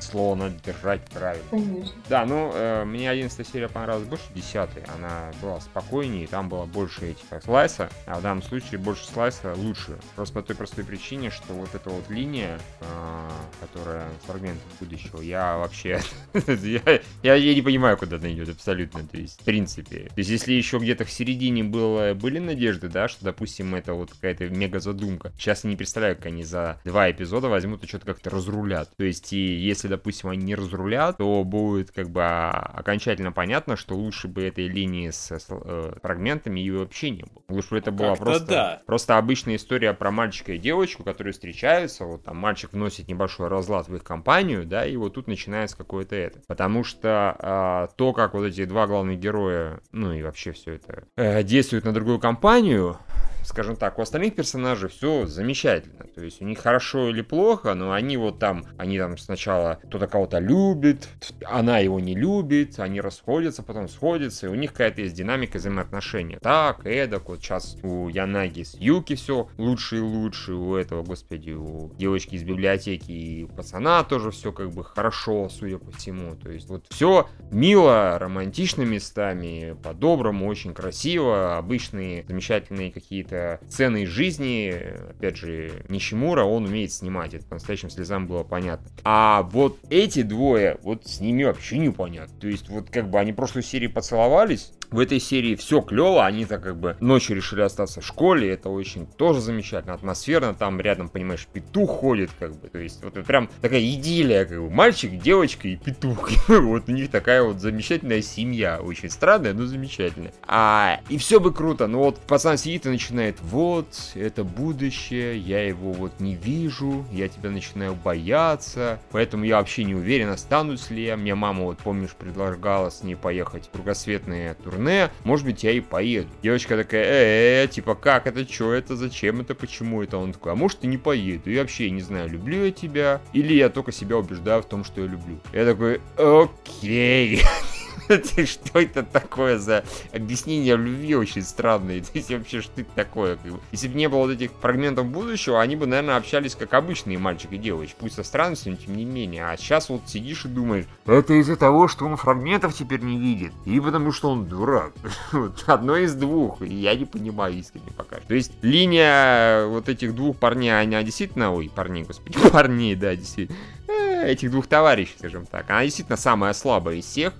[0.00, 1.44] Слово надо держать правильно.
[1.50, 1.92] конечно.
[2.08, 4.56] Да, ну, э, мне 11 серия понравилась больше 10
[4.94, 9.54] Она была спокойнее, там было больше этих как, слайса, а в данном случае больше слайса
[9.54, 9.98] лучше.
[10.14, 13.30] Просто по той простой причине, что вот эта вот линия, э,
[13.60, 16.00] которая с фрагментом будущего, я вообще...
[16.46, 20.08] я, я, я не понимаю, куда она идет абсолютно, то есть, в принципе.
[20.08, 24.10] То есть, если еще где-то в середине было, были надежды, да, что, допустим, это вот
[24.12, 25.32] какая-то мега задумка.
[25.38, 28.88] Сейчас я не представляю, как они за два эпизода возьмут и что-то как-то разрулят.
[28.96, 33.76] То есть, и если, допустим, они не разрулят, то будет как бы а, окончательно понятно,
[33.76, 37.42] что лучше бы этой линии с э, э, фрагментами и вообще не было.
[37.48, 38.82] Лучше бы это была Как-то просто, да.
[38.86, 43.88] просто обычная история про мальчика и девочку, которые встречаются, вот там мальчик вносит небольшой разлад
[43.88, 46.40] в их компанию, да, и вот тут начинается какое-то это.
[46.46, 51.04] Потому что а, то, как вот эти два главных героя, ну и вообще все это,
[51.16, 52.98] э, действуют на другую компанию,
[53.46, 56.04] скажем так, у остальных персонажей все замечательно.
[56.14, 60.06] То есть у них хорошо или плохо, но они вот там, они там сначала кто-то
[60.06, 61.08] кого-то любит,
[61.44, 66.38] она его не любит, они расходятся, потом сходятся, и у них какая-то есть динамика взаимоотношения.
[66.40, 71.52] Так, эдак, вот сейчас у Янаги с Юки все лучше и лучше, у этого, господи,
[71.52, 76.34] у девочки из библиотеки и у пацана тоже все как бы хорошо, судя по всему.
[76.34, 83.35] То есть вот все мило, романтично местами, по-доброму, очень красиво, обычные замечательные какие-то
[83.68, 84.74] сцены из жизни,
[85.10, 88.90] опять же, Нищемура, он умеет снимать, это по-настоящему слезам было понятно.
[89.04, 92.34] А вот эти двое, вот с ними вообще непонятно.
[92.40, 96.44] То есть вот как бы они прошлой серии поцеловались, в этой серии все клево, они
[96.44, 101.08] так как бы ночью решили остаться в школе, это очень тоже замечательно, атмосферно, там рядом,
[101.08, 105.68] понимаешь, петух ходит, как бы, то есть вот прям такая идиллия, как бы, мальчик, девочка
[105.68, 110.32] и петух, вот у них такая вот замечательная семья, очень странная, но замечательная.
[110.46, 115.66] А, и все бы круто, но вот пацан сидит и начинает, вот, это будущее, я
[115.66, 121.04] его вот не вижу, я тебя начинаю бояться, поэтому я вообще не уверен, останусь ли
[121.04, 125.72] я, мне мама, вот помнишь, предлагала с ней поехать в кругосветные турне, может быть, я
[125.72, 126.28] и поеду.
[126.42, 130.18] Девочка такая, э, -э типа, как это, что это, зачем это, почему это?
[130.18, 133.54] Он такой, а может, и не поеду, я вообще не знаю, люблю я тебя, или
[133.54, 135.38] я только себя убеждаю в том, что я люблю.
[135.52, 137.42] Я такой, окей.
[138.46, 142.00] Что это такое за объяснение любви очень странное?
[142.02, 143.38] То есть вообще, что это такое?
[143.72, 147.52] Если бы не было вот этих фрагментов будущего, они бы, наверное, общались как обычные мальчик
[147.52, 147.96] и девочка.
[148.00, 149.46] Пусть со странностями, но тем не менее.
[149.46, 153.52] А сейчас вот сидишь и думаешь, это из-за того, что он фрагментов теперь не видит.
[153.64, 154.92] И потому что он дурак.
[155.66, 156.60] Одно из двух.
[156.62, 158.16] Я не понимаю искренне пока.
[158.16, 161.52] То есть линия вот этих двух парней, она действительно...
[161.52, 165.68] Ой, парней, господи, парней, да, действительно э, этих двух товарищей, скажем так.
[165.70, 167.34] Она действительно самая слабая из всех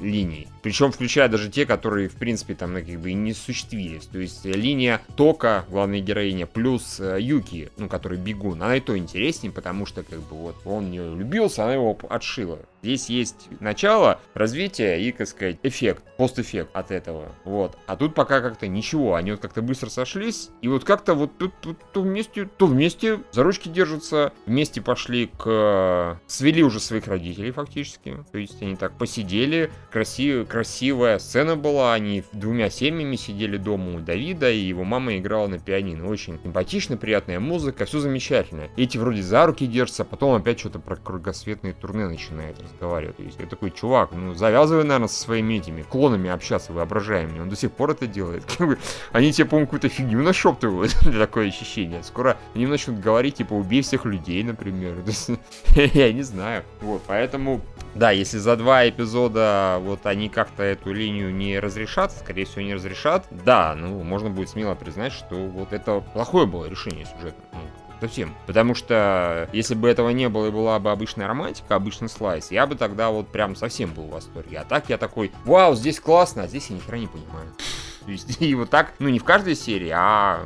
[0.00, 0.48] линий.
[0.62, 4.06] Причем включая даже те, которые, в принципе, там ну, как бы и не осуществились.
[4.06, 8.80] То есть э, линия Тока, главная героиня, плюс э, Юки, ну, который бегун, она и
[8.80, 12.58] то интереснее, потому что, как бы, вот, он не влюбился, она его отшила.
[12.84, 17.32] Здесь есть начало, развитие и, так сказать, эффект, постэффект от этого.
[17.44, 17.78] Вот.
[17.86, 19.14] А тут пока как-то ничего.
[19.14, 20.50] Они вот как-то быстро сошлись.
[20.60, 24.34] И вот как-то вот тут, тут то вместе, то вместе за ручки держатся.
[24.44, 26.20] Вместе пошли к...
[26.26, 28.22] Свели уже своих родителей фактически.
[28.30, 29.72] То есть они так посидели.
[29.94, 30.48] Красив...
[30.48, 31.94] Красивая сцена была.
[31.94, 34.50] Они двумя семьями сидели дома у Давида.
[34.50, 36.08] И его мама играла на пианино.
[36.08, 37.84] Очень симпатично, приятная музыка.
[37.84, 38.64] Все замечательно.
[38.76, 40.02] Эти вроде за руки держатся.
[40.02, 43.18] а Потом опять что-то про кругосветные турне начинает разговаривать.
[43.18, 47.38] То есть я такой, чувак, ну завязывай, наверное, со своими этими клонами общаться воображаемыми.
[47.38, 48.42] Он до сих пор это делает.
[49.12, 50.92] Они тебе, по-моему, какую-то фигню нашептывают.
[51.04, 52.02] такое ощущение.
[52.02, 54.96] Скоро они начнут говорить, типа, убей всех людей, например.
[55.76, 56.64] Я не знаю.
[56.80, 57.60] Вот, поэтому
[57.94, 62.74] да, если за два эпизода вот они как-то эту линию не разрешат, скорее всего не
[62.74, 67.46] разрешат, да, ну можно будет смело признать, что вот это плохое было решение сюжетное.
[67.52, 67.60] Ну,
[68.00, 68.34] совсем.
[68.46, 72.66] Потому что если бы этого не было и была бы обычная романтика, обычный слайс, я
[72.66, 74.58] бы тогда вот прям совсем был в восторге.
[74.58, 77.52] А так я такой, вау, здесь классно, а здесь я ни хера не понимаю.
[78.04, 80.44] То есть, и вот так, ну не в каждой серии, а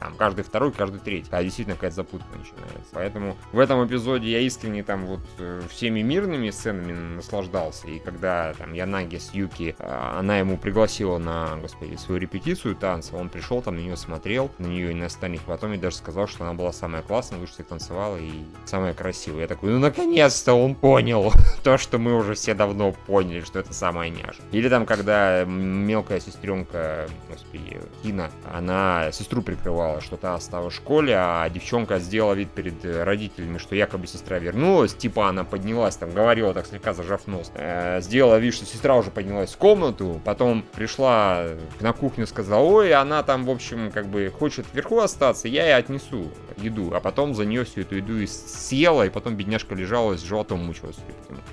[0.00, 1.28] Там каждый второй, каждый третий.
[1.30, 2.90] А действительно какая-то запутка начинается.
[2.92, 7.86] Поэтому в этом эпизоде я искренне там вот э, всеми мирными сценами наслаждался.
[7.86, 13.14] И когда там Янаги с Юки, э, она ему пригласила на, господи, свою репетицию танца,
[13.16, 15.42] он пришел там на нее смотрел, на нее и на остальных.
[15.42, 18.30] Потом и даже сказал, что она была самая классная, лучше всех танцевала и
[18.64, 19.42] самая красивая.
[19.42, 21.30] Я такой, ну наконец-то он понял
[21.62, 24.40] то, что мы уже все давно поняли, что это самая няша.
[24.52, 31.14] Или там, когда мелкая сестренка, господи, Кина, она сестру прикрывала, что та осталась в школе,
[31.16, 36.54] а девчонка сделала вид перед родителями, что якобы сестра вернулась, типа она поднялась, там говорила
[36.54, 41.46] так слегка зажав нос, э, сделала вид, что сестра уже поднялась в комнату, потом пришла
[41.80, 45.76] на кухню, сказала, ой, она там, в общем, как бы хочет вверху остаться, я ей
[45.76, 50.16] отнесу еду, а потом за нее всю эту еду и съела, и потом бедняжка лежала
[50.16, 50.96] с животом мучилась.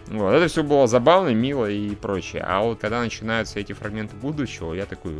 [0.07, 2.43] Вот, это все было забавно, мило и прочее.
[2.45, 5.13] А вот когда начинаются эти фрагменты будущего, я такой,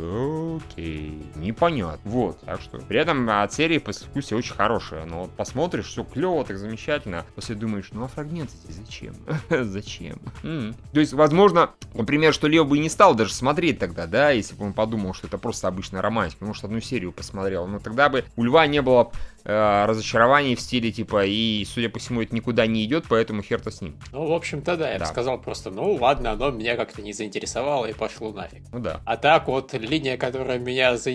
[0.56, 1.98] окей, непонятно.
[2.04, 2.78] Вот, так что.
[2.78, 5.04] При этом от серии по вкусе очень хорошая.
[5.06, 7.24] Но вот посмотришь, все клево, так замечательно.
[7.34, 9.14] После думаешь, ну а фрагменты зачем?
[9.64, 10.20] зачем?
[10.42, 14.30] м То есть, возможно, например, что Лев бы и не стал даже смотреть тогда, да,
[14.30, 16.44] если бы он подумал, что это просто обычная романтика.
[16.44, 17.66] Может, одну серию посмотрел.
[17.66, 19.10] Но тогда бы у Льва не было
[19.48, 23.70] э, разочарований в стиле типа, и, судя по всему, это никуда не идет, поэтому хер-то
[23.70, 23.96] с ним.
[24.12, 25.04] Ну, в общем-то, да, я да.
[25.04, 28.62] бы сказал просто, ну, ладно, оно меня как-то не заинтересовало и пошло нафиг.
[28.72, 29.00] Ну да.
[29.04, 31.10] А так вот, линия, которая меня за...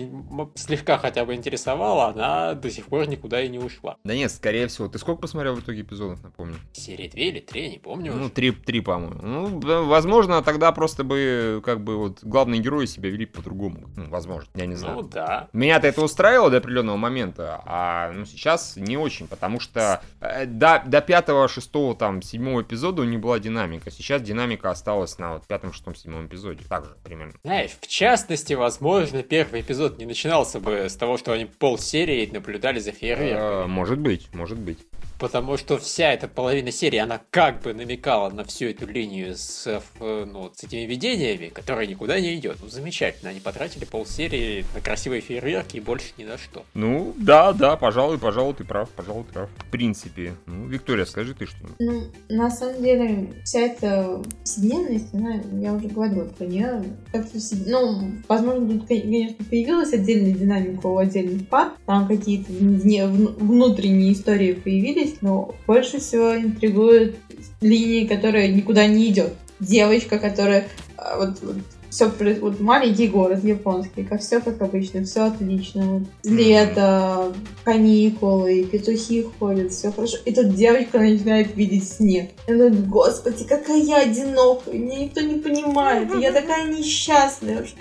[0.54, 3.96] слегка хотя бы интересовала, она до сих пор никуда и не ушла.
[4.04, 4.88] Да нет, скорее всего.
[4.88, 6.56] Ты сколько посмотрел в итоге эпизодов, напомню?
[6.72, 8.12] Серии 2 или 3, не помню.
[8.14, 9.20] Ну, 3, 3 по-моему.
[9.22, 13.88] Ну, возможно, тогда просто бы, как бы, вот, главные герои себя вели по-другому.
[13.96, 14.96] Ну, возможно, я не знаю.
[14.96, 15.48] Ну, да.
[15.52, 20.82] Меня-то это устраивало до определенного момента, а, ну, сейчас не очень, потому что э, до,
[20.86, 23.90] до пятого, шестого, там, седьмого эпизода у них была динамика.
[23.90, 26.64] Сейчас динамика осталась на вот пятом, шестом, седьмом эпизоде.
[26.68, 27.34] Так же, примерно.
[27.42, 32.78] Знаешь, в частности, возможно, первый эпизод не начинался бы с того, что они полсерии наблюдали
[32.78, 33.38] за фейерверком.
[33.38, 34.78] Э, может быть, может быть
[35.18, 39.82] потому что вся эта половина серии, она как бы намекала на всю эту линию с,
[40.00, 42.58] ну, с этими видениями, которая никуда не идет.
[42.62, 46.64] Ну, замечательно, они потратили полсерии на красивые фейерверки и больше ни на что.
[46.74, 49.50] Ну, да, да, пожалуй, пожалуй, ты прав, пожалуй, ты прав.
[49.58, 50.34] В принципе.
[50.46, 55.88] Ну, Виктория, скажи ты что Ну, на самом деле, вся эта повседневность, она, я уже
[55.88, 62.08] говорила про нее, как-то, ну, возможно, тут, конечно, появилась отдельная динамика у отдельных пар, там
[62.08, 67.16] какие-то внутренние истории появились, есть, но больше всего интригует
[67.60, 69.34] линии, которая никуда не идет.
[69.60, 71.56] Девочка, которая а, вот, вот
[71.94, 75.84] все вот маленький город японский, как все как обычно, все отлично.
[75.84, 80.16] Вот, лето, каникулы, петухи ходят, все хорошо.
[80.24, 82.30] И тут девочка начинает видеть снег.
[82.48, 87.74] И она говорит, господи, какая я одинокая, меня никто не понимает, я такая несчастная вообще.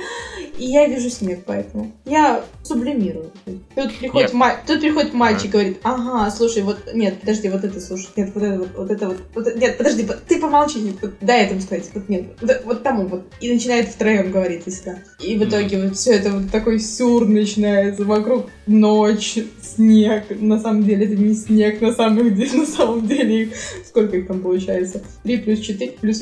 [0.59, 3.31] И я вижу снег, поэтому я сублимирую.
[3.75, 7.81] Тут приходит, ма- тут приходит мальчик и говорит, ага, слушай, вот, нет, подожди, вот это
[7.81, 11.45] слушай, нет, вот это вот, вот это вот, вот нет, подожди, ты помолчи, вот, дай
[11.45, 13.23] этому сказать, вот нет, вот, вот тому вот.
[13.41, 14.97] И начинает втроем говорить из себя.
[15.21, 20.83] И в итоге вот все это вот такой сюр начинается, вокруг ночь, снег, на самом
[20.83, 23.51] деле это не снег, на самом деле, на самом деле,
[23.87, 25.01] сколько их там получается?
[25.23, 26.21] 3 плюс 4 плюс,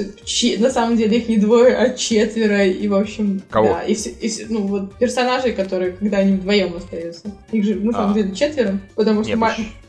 [0.60, 3.70] на самом деле их не двое, а четверо, и в общем, Кого?
[3.70, 8.12] да, и, и ну вот персонажи, которые, когда они вдвоем остаются, их же на самом
[8.12, 8.14] а.
[8.14, 9.36] деле четверо, потому что...
[9.36, 9.40] Нет,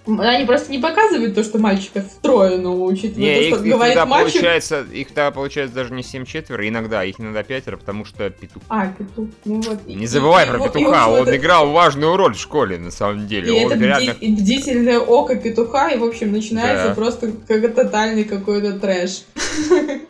[0.07, 3.97] они просто не показывают то, что мальчиков трое, но учитывая не, то, что их, говорит
[3.97, 4.33] их мальчик...
[4.33, 8.63] Получается, их тогда получается даже не 7 четверо, иногда, их иногда пятеро, потому что петух.
[8.69, 9.29] А, петух.
[9.45, 9.87] Ну вот.
[9.87, 11.37] Не забывай и, про и, петуха, и, он это...
[11.37, 13.61] играл важную роль в школе, на самом деле.
[13.61, 14.15] И он это реально...
[14.15, 14.35] бди...
[14.35, 16.95] бдительное око петуха, и, в общем, начинается да.
[16.95, 19.25] просто как тотальный какой-то трэш.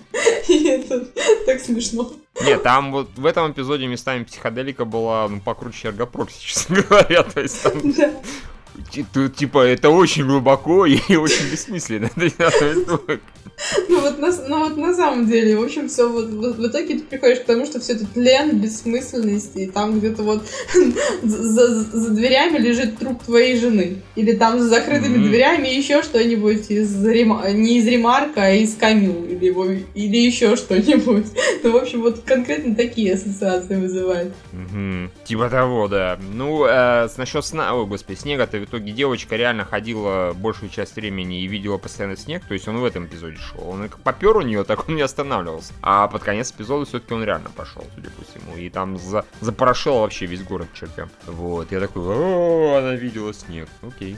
[0.49, 1.07] И это
[1.47, 2.13] так смешно.
[2.43, 7.23] Нет, там вот в этом эпизоде местами психоделика была ну, покруче эргопрокси, честно говоря.
[7.23, 7.73] То есть там
[9.13, 12.11] Тут, типа, это очень глубоко и очень бессмысленно.
[13.89, 16.99] Ну вот, на, ну вот на самом деле, в общем, все вот в, в итоге
[16.99, 20.43] ты приходишь к тому, что все это тлен, бессмысленность, и там где-то вот
[21.23, 24.03] за, за дверями лежит труп твоей жены.
[24.17, 25.29] Или там за закрытыми mm-hmm.
[25.29, 27.51] дверями еще что-нибудь из Рема...
[27.53, 29.67] не из Ремарка, а из Камил, или, его...
[29.67, 31.27] или еще что-нибудь.
[31.63, 34.33] Ну, в общем, вот конкретно такие ассоциации вызывает.
[34.53, 35.09] Mm-hmm.
[35.25, 36.19] Типа того, да.
[36.33, 41.43] Ну, э, насчет сна, ой, господи, снега-то в итоге девочка реально ходила большую часть времени
[41.43, 43.69] и видела постоянно снег, то есть он в этом эпизоде шел.
[43.69, 45.73] Он как попер у нее, так он не останавливался.
[45.83, 48.57] А под конец эпизода все-таки он реально пошел, судя по всему.
[48.57, 49.25] И там за...
[49.41, 51.11] запорошил вообще весь город чертям.
[51.27, 53.69] Вот, я такой, она видела снег.
[53.83, 54.17] Окей.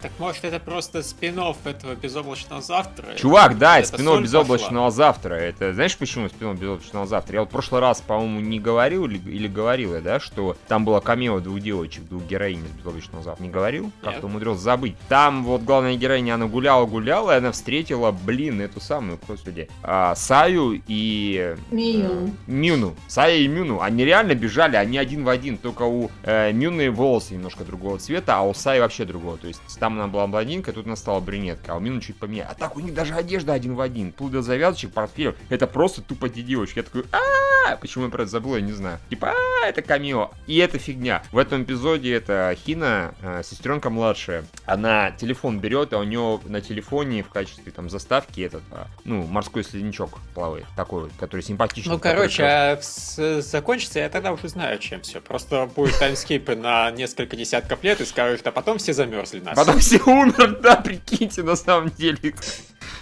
[0.00, 3.14] Так может это просто спин этого безоблачного завтра?
[3.16, 5.34] Чувак, да, это спин безоблачного завтра.
[5.34, 7.34] Это знаешь почему спин безоблачного завтра?
[7.34, 10.84] Я вот в прошлый раз, по-моему, не говорил или, или говорил я, да, что там
[10.84, 13.42] было камео двух девочек, двух героинь из безоблачного завтра.
[13.42, 13.90] Не говорил?
[14.02, 14.94] Как-то умудрился забыть.
[15.08, 20.80] Там вот главная героиня, она гуляла-гуляла, и она встретила, блин, эту самую, господи, а, Саю
[20.86, 21.56] и...
[21.70, 22.10] Мию.
[22.10, 22.94] Э, Мюну.
[23.08, 23.80] Сая и Мюну.
[23.80, 28.36] Они реально бежали, они один в один, только у э, Мюны волосы немножко другого цвета,
[28.36, 29.38] а у Саи вообще другого.
[29.38, 32.50] То есть там она была блондинка, тут она стала брюнетка, а у Мюны чуть поменяла.
[32.50, 34.12] А так у них даже одежда один в один.
[34.12, 35.34] Вплоть до завязочек, портфелей.
[35.48, 36.78] Это просто тупо девочки.
[36.78, 37.18] Я такой, а
[37.76, 38.98] Почему я про это забыл, я не знаю.
[39.10, 40.30] Типа, а это камео.
[40.46, 41.22] И это фигня.
[41.32, 44.44] В этом эпизоде это Хина, э, сестренка младшая.
[44.64, 49.22] Она телефон берет, а у нее на телефоне в качестве там заставки этот, а, ну,
[49.24, 50.66] морской следничок плавает.
[50.76, 51.92] Такой вот, который симпатичный.
[51.92, 55.20] Ну, короче, а закончится, я тогда уже знаю, чем все.
[55.20, 59.56] Просто будет таймскипы на несколько десятков лет и скажут, а потом все замерзли нас.
[59.56, 62.34] Потом все умерли, да, прикиньте, на самом деле.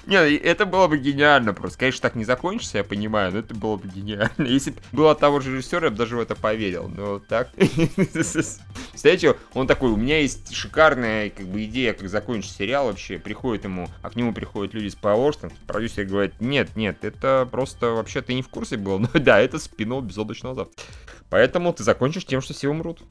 [0.06, 1.78] Не, это было бы гениально просто.
[1.78, 4.32] Конечно, так не закончится, я понимаю, но это было бы гениально.
[4.46, 6.88] Если бы было от того же режиссера, я бы даже в это поверил.
[6.88, 7.50] Но так...
[7.54, 13.18] Представляете, он такой, у меня есть шикарная как бы идея, как закончить сериал вообще.
[13.18, 15.26] Приходит ему, а к нему приходят люди с Power
[15.66, 18.98] продюсер говорит, нет, нет, это просто вообще ты не в курсе был.
[18.98, 20.84] Но да, это спинов безоблачного завтра.
[21.28, 23.02] Поэтому ты закончишь тем, что все умрут.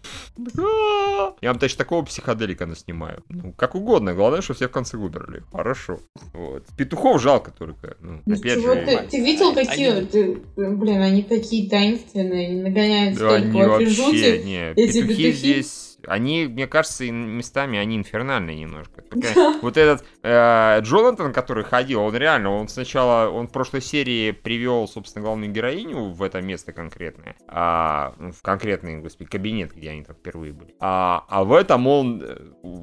[1.42, 3.24] Я вам точно такого психоделика наснимаю.
[3.28, 5.44] Ну, как угодно, главное, что все в конце умерли.
[5.52, 6.00] Хорошо.
[6.34, 6.65] Вот.
[6.78, 7.96] Петухов жалко только.
[8.02, 9.92] Ну, ну опять Чего же, ты, ты видел, какие...
[9.92, 10.06] Они...
[10.06, 14.44] Ты, блин, они такие таинственные, они нагоняют да, столько они вообще.
[14.44, 19.04] Не, Эти петухи, петухи здесь они, мне кажется, местами они инфернальные немножко.
[19.62, 24.88] Вот этот э, Джонатан, который ходил, он реально, он сначала, он в прошлой серии привел,
[24.88, 30.16] собственно, главную героиню в это место конкретное, а, в конкретный, господи, кабинет, где они там
[30.16, 30.76] впервые были.
[30.80, 32.36] А, а в этом он, э,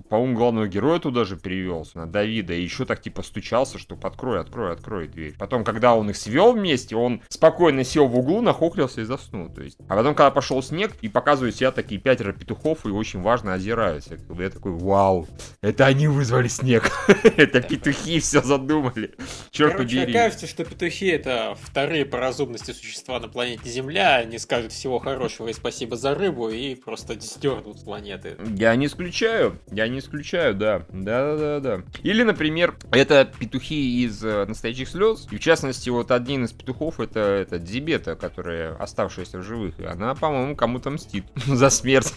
[0.08, 4.40] по-моему, главного героя туда же привел, на Давида, и еще так типа стучался, что открой,
[4.40, 5.34] открой, открой дверь.
[5.38, 9.48] Потом, когда он их свел вместе, он спокойно сел в углу, нахохлился и заснул.
[9.48, 9.78] То есть.
[9.88, 13.54] А потом, когда пошел снег, и показывают себя такие пятеро петухов, и очень очень важно
[13.54, 14.04] озираюсь.
[14.38, 15.28] Я такой, вау,
[15.60, 16.90] это они вызвали снег.
[17.36, 19.14] это петухи все задумали.
[19.50, 20.12] Черт Короче, побери.
[20.12, 24.16] кажется, что петухи это вторые по разумности существа на планете Земля.
[24.16, 28.36] Они скажут всего хорошего и спасибо за рыбу и просто сдернут с планеты.
[28.56, 29.58] Я не исключаю.
[29.70, 30.86] Я не исключаю, да.
[30.90, 31.82] Да-да-да.
[32.02, 35.28] Или, например, это петухи из э, настоящих слез.
[35.30, 39.78] И в частности, вот один из петухов это, это Дзибета, которая оставшаяся в живых.
[39.78, 42.14] И она, по-моему, кому-то мстит за смерть.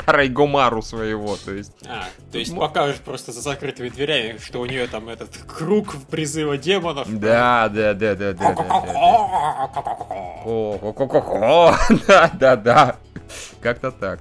[0.06, 1.72] Райгомару своего, то есть.
[1.86, 6.56] А, то есть покажешь просто за закрытыми дверями, что у нее там этот круг призыва
[6.56, 7.08] демонов.
[7.18, 8.54] Да, да, да, да, да.
[12.06, 12.96] Да, да, да.
[13.60, 14.20] Как-то так.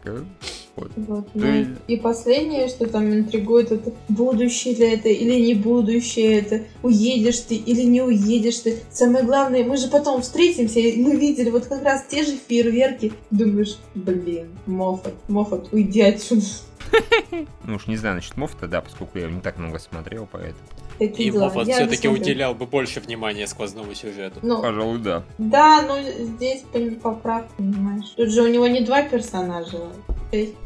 [0.81, 0.91] Э.
[0.97, 1.07] Вот.
[1.11, 1.67] Вот, ну, Ты...
[1.87, 7.55] И последнее, что там интригует, это будущее ли это или не будущее это, уедешь ты
[7.55, 8.77] или не уедешь ты.
[8.91, 13.13] Самое главное, мы же потом встретимся, и мы видели вот как раз те же фейерверки.
[13.29, 16.45] Думаешь, блин, Моффат, Моффат, уйди отсюда.
[17.63, 20.59] Ну уж не знаю, насчет Моффата, да, поскольку я не так много смотрел, поэтому.
[20.99, 24.39] Такие и Моффат все-таки уделял бы больше внимания сквозному сюжету.
[24.41, 25.23] Ну, Пожалуй, да.
[25.37, 26.63] Да, но здесь
[27.01, 28.09] поправь, понимаешь.
[28.15, 29.79] Тут же у него не два персонажа.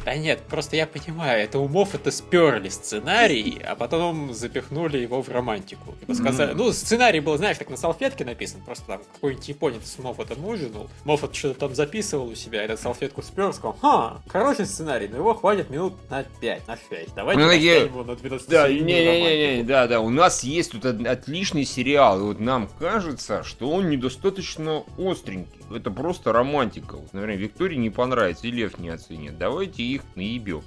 [0.05, 5.29] Да нет, просто я понимаю, это умов это сперли сценарий, а потом запихнули его в
[5.29, 5.95] романтику.
[5.99, 9.97] Типа сказали, ну, сценарий был, знаешь, так на салфетке написан, просто там какой-нибудь японец с
[9.97, 10.87] Моффатом ужинал.
[11.03, 15.33] Моффат что-то там записывал у себя, этот салфетку спер, сказал, ха, хороший сценарий, но его
[15.33, 17.15] хватит минут на 5, на 6.
[17.15, 22.19] Давайте ну, его на 12 Да, не-не-не, да, да, у нас есть тут отличный сериал,
[22.19, 25.61] и вот нам кажется, что он недостаточно остренький.
[25.71, 26.95] Это просто романтика.
[26.95, 29.37] Вот, наверное, Виктории не понравится, и Лев не оценит.
[29.37, 30.61] Давайте их наебем.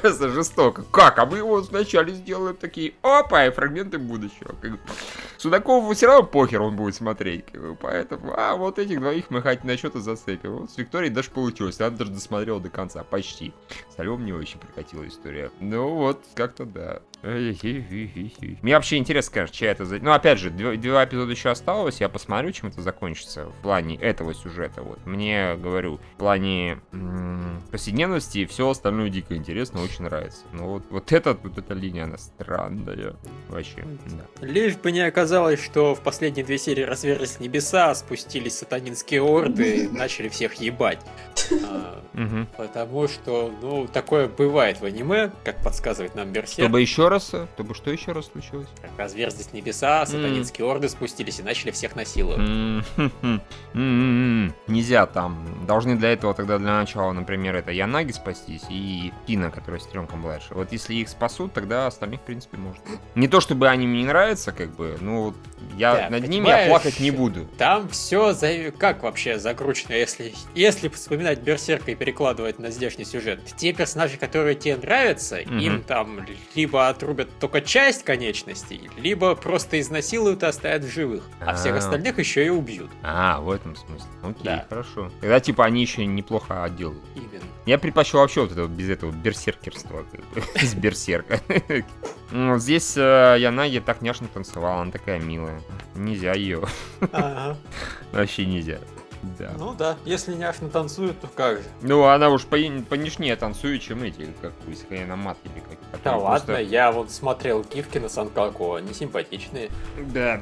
[0.00, 0.82] Просто жестоко.
[0.90, 1.18] Как?
[1.18, 4.54] А мы его вначале сделаем такие, опа, и фрагменты будущего.
[5.38, 7.44] Судакову все равно похер он будет смотреть.
[7.80, 10.56] Поэтому, а вот этих двоих мы хоть на что-то зацепим.
[10.56, 11.80] Вот с Викторией даже получилось.
[11.80, 13.04] Она даже досмотрела до конца.
[13.04, 13.52] Почти.
[13.94, 15.50] С Львом не очень прикатила история.
[15.60, 17.02] Ну вот, как-то да.
[17.22, 19.84] Мне вообще интересно, конечно, чья это...
[19.84, 23.96] Ну, опять же, два, два эпизода еще осталось, я посмотрю, чем это закончится в плане
[23.96, 24.82] этого сюжета.
[24.82, 25.04] Вот.
[25.06, 30.42] Мне, говорю, в плане м- повседневности все остальное дико интересно, очень нравится.
[30.52, 33.16] Но вот, вот, эта, вот эта линия, она странная.
[33.48, 34.46] Вообще, да.
[34.46, 39.88] Лишь бы не оказалось, что в последние две серии разверзлись небеса, спустились сатанинские орды и
[39.90, 41.00] начали всех ебать.
[41.64, 42.02] А,
[42.56, 46.58] потому что, ну, такое бывает в аниме, как подсказывает нам Берсерк.
[46.66, 48.66] Чтобы еще еще раз, чтобы что еще раз случилось?
[48.82, 52.40] Как разверзлись небеса, сатанинские орды спустились и начали всех насиловать.
[53.74, 55.66] Нельзя там.
[55.66, 60.48] Должны для этого тогда для начала, например, это Янаги спастись и Кина, которая сестренка младше.
[60.54, 62.82] Вот если их спасут, тогда остальных, в принципе, можно.
[63.14, 65.34] Не то чтобы они мне не нравятся, как бы, ну
[65.76, 67.46] я Да, над ними я плакать не буду.
[67.58, 68.70] Там все за...
[68.76, 73.40] как вообще закручено, если, если вспоминать Берсерка и перекладывать на здешний сюжет.
[73.56, 75.58] Те персонажи, которые тебе нравятся, Мгм.
[75.58, 81.54] им там либо отрубят только часть конечностей, либо просто изнасилуют и оставят в живых, а,
[81.54, 81.78] всех А.
[81.78, 82.90] остальных еще и убьют.
[83.02, 84.08] А, в этом смысле.
[84.22, 84.66] Окей, Да.
[84.68, 85.10] хорошо.
[85.20, 87.02] Тогда, типа, они еще неплохо отделают.
[87.14, 87.44] Именно.
[87.66, 90.04] Я предпочел вообще вот это без этого берсеркерства,
[90.54, 91.40] из берсерка.
[92.30, 95.60] Ну, Здесь э, Янаги так няшно танцевала, она такая милая.
[95.94, 96.62] Нельзя ее.
[98.12, 98.78] Вообще нельзя.
[99.38, 99.52] Да.
[99.58, 101.64] Ну да, если няшно танцуют, то как же.
[101.82, 102.56] Ну, она уж по
[102.88, 105.78] понежнее танцует, чем эти, как Исхая на мат или как.
[105.92, 109.70] Да которые ладно, просто- я вот смотрел гифки на Санкаку, они симпатичные.
[110.12, 110.40] Да.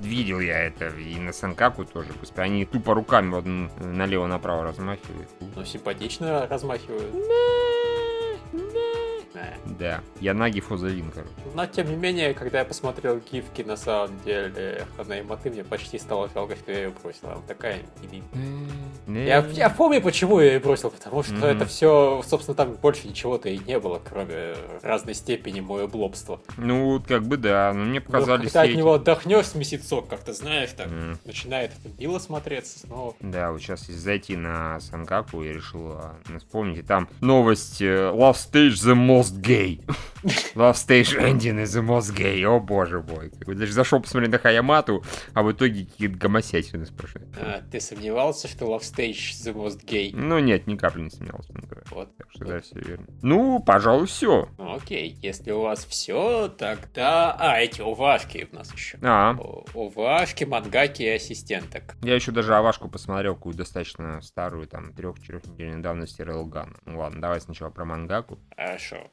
[0.00, 2.08] Видел я это и на Санкаку тоже.
[2.18, 3.44] Господи, они тупо руками вот
[3.84, 5.28] налево-направо размахивают.
[5.54, 7.12] Ну, симпатично размахивают.
[7.12, 7.71] Да.
[9.82, 10.00] Да.
[10.20, 11.32] Янаги Фозавин, короче.
[11.54, 16.30] Но, тем не менее, когда я посмотрел гифки, на самом деле, Ханаиматы, мне почти стало
[16.32, 17.24] жалко, что я ее бросил.
[17.24, 19.26] Она такая миленькая.
[19.26, 23.48] Я, я помню, почему я ее бросил, потому что это все, собственно, там больше ничего-то
[23.48, 26.40] и не было, кроме разной степени моего блобства.
[26.56, 30.08] Ну, как бы да, но мне Но показались когда от эти- него отдохнешь с месяцок,
[30.08, 30.88] как-то знаешь, так
[31.24, 33.16] начинает это мило смотреться снова.
[33.20, 38.12] Да, вот сейчас если зайти на Санкаку, я решил а, вспомнить, и там новость э,
[38.12, 39.71] Love Stage the most gay.
[40.54, 42.42] Love Stage ending is the most gay.
[42.44, 43.30] О боже мой.
[43.46, 45.02] Бы Даже зашел посмотреть на Хаямату,
[45.34, 47.34] а в итоге какие-то гомосятины спрашивают.
[47.38, 50.10] А, ты сомневался, что Love Stage the most gay?
[50.14, 51.52] Ну нет, ни капли не сомневался.
[51.52, 51.82] говоря.
[51.90, 52.16] Вот.
[52.16, 53.06] Так что да, все верно.
[53.22, 54.48] Ну, пожалуй, все.
[54.58, 57.32] Ну, окей, если у вас все, тогда...
[57.38, 58.98] А, эти увашки у нас еще.
[59.02, 61.96] А, О- Увашки, мангаки и ассистенток.
[62.02, 66.76] я еще даже Авашку посмотрел, какую достаточно старую, там, трех-четырех недельной давности Рейлгана.
[66.84, 68.38] Ну ладно, давай сначала про мангаку.
[68.56, 69.10] Хорошо.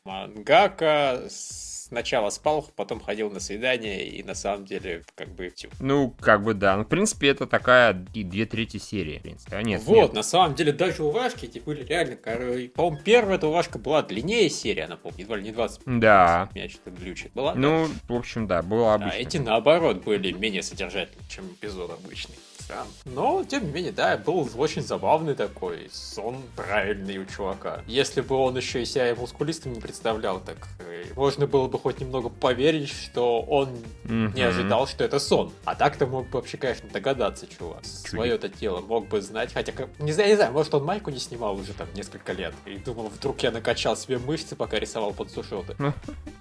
[0.50, 5.54] Мангака сначала спал, потом ходил на свидание, и на самом деле, как бы.
[5.80, 6.76] Ну, как бы да.
[6.78, 9.56] Ну, в принципе, это такая и две трети серии, в принципе.
[9.56, 10.14] А нет, вот, нет.
[10.14, 14.82] на самом деле, даже увашки эти были реально, по-моему, первая эта увашка была длиннее серии,
[14.82, 16.50] она, помню, едва ли не 20 Да.
[16.56, 17.32] меня что-то глючит.
[17.34, 17.54] Была?
[17.56, 19.18] Ну, в общем, да, было А обычно.
[19.18, 22.36] эти, наоборот, были менее содержательны, чем эпизод обычный.
[22.70, 22.92] Странно.
[23.06, 25.90] Но, тем не менее, да, был очень забавный такой.
[25.92, 27.82] Сон правильный у чувака.
[27.88, 32.00] Если бы он еще и себя мускулистом не представлял, так э, можно было бы хоть
[32.00, 33.70] немного поверить, что он
[34.04, 34.34] Мгм.
[34.36, 35.52] не ожидал, что это сон.
[35.66, 37.84] А так-то мог бы вообще, конечно, догадаться, чувак.
[37.86, 39.52] Свое-то тело мог бы знать.
[39.52, 42.54] Хотя, не знаю, не знаю, может, он майку не снимал уже там несколько лет.
[42.68, 45.76] И думал, вдруг я накачал себе мышцы, пока рисовал под сушоты.
[45.80, 45.92] Ну,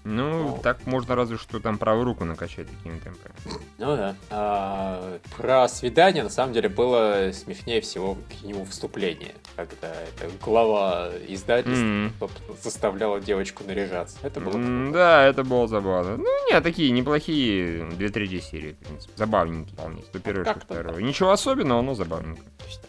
[0.05, 0.61] Ну.
[0.63, 3.35] так можно разве что там правую руку накачать такими темпами.
[3.79, 4.15] Ну да.
[4.31, 9.35] А, про свидание, на самом деле, было смешнее всего к нему вступление.
[9.57, 14.17] Когда это глава издательства собственно, заставляла девочку наряжаться.
[14.23, 14.91] Это было круто.
[14.93, 16.17] Да, это было забавно.
[16.17, 19.13] Ну, нет, такие неплохие две трети серии, в принципе.
[19.17, 20.03] Забавненькие вполне.
[20.03, 21.03] Что первое, что второе.
[21.03, 22.43] Ничего особенного, но забавненько.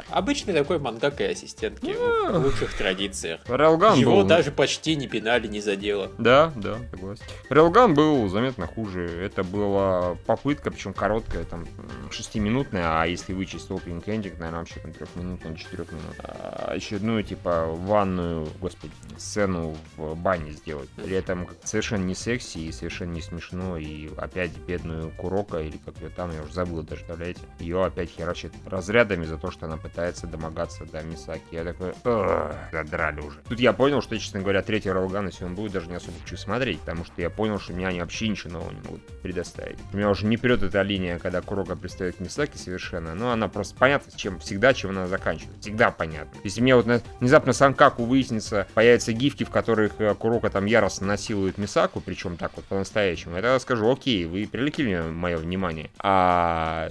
[0.10, 2.42] Обычный такой мангак и ассистентки в Ну.
[2.42, 3.42] лучших традициях.
[3.48, 4.24] Реалган Его был...
[4.26, 6.12] даже почти не пинали, не задело.
[6.18, 7.24] Да, да, согласен.
[7.50, 9.06] Реалган был заметно хуже.
[9.08, 11.66] Это была попытка, причем короткая, там,
[12.12, 16.15] шестиминутная, а если вычесть opening ending, наверное, вообще там трехминутная, четырех минут.
[16.20, 20.89] А, очередную, типа, ванную, господи, сцену в бане сделать.
[20.95, 23.78] При этом совершенно не секси и совершенно не смешно.
[23.78, 28.09] И опять бедную Курока, или как ее там, я уже забыл даже, представляете, ее опять
[28.09, 31.41] херачит разрядами за то, что она пытается домогаться до Мисаки.
[31.51, 33.39] Я такой, «Ugh, задрали уже.
[33.49, 36.38] Тут я понял, что, честно говоря, третий Ролган, если он будет, даже не особо хочу
[36.38, 39.78] смотреть, потому что я понял, что меня они вообще ничего нового не могут предоставить.
[39.93, 43.47] У меня уже не прет эта линия, когда Курока пристает к Мисаки совершенно, но она
[43.47, 45.60] просто понятна, чем всегда, чем она заканчивает.
[45.62, 46.39] Всегда понятно.
[46.43, 51.07] Если мне вот на- внезапно Санкаку выяснится, появятся гифки, в которых э, Курока там яростно
[51.07, 55.89] насилует Мисаку, причем так вот по-настоящему, я тогда скажу, окей, вы привлекли мое внимание.
[55.99, 56.89] А,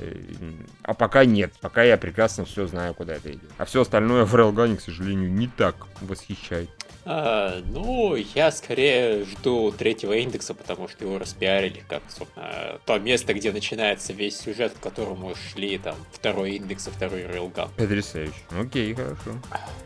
[0.83, 1.53] а пока нет.
[1.61, 3.51] Пока я прекрасно все знаю, куда это идет.
[3.59, 6.71] А все остальное в Рейлгане, к сожалению, не так восхищает.
[7.11, 13.33] А, ну, я скорее жду третьего индекса, потому что его распиарили как, собственно, то место,
[13.33, 17.71] где начинается весь сюжет, к которому шли там второй индекс и второй рейлган.
[17.79, 18.35] Потрясающе.
[18.51, 19.33] Окей, хорошо.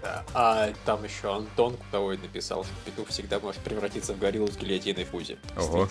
[0.03, 0.25] Да.
[0.35, 5.05] А там еще Антон Кутовой написал, что петух всегда может превратиться в гориллу с гильотиной
[5.05, 5.39] в фузе.
[5.57, 5.89] Ого.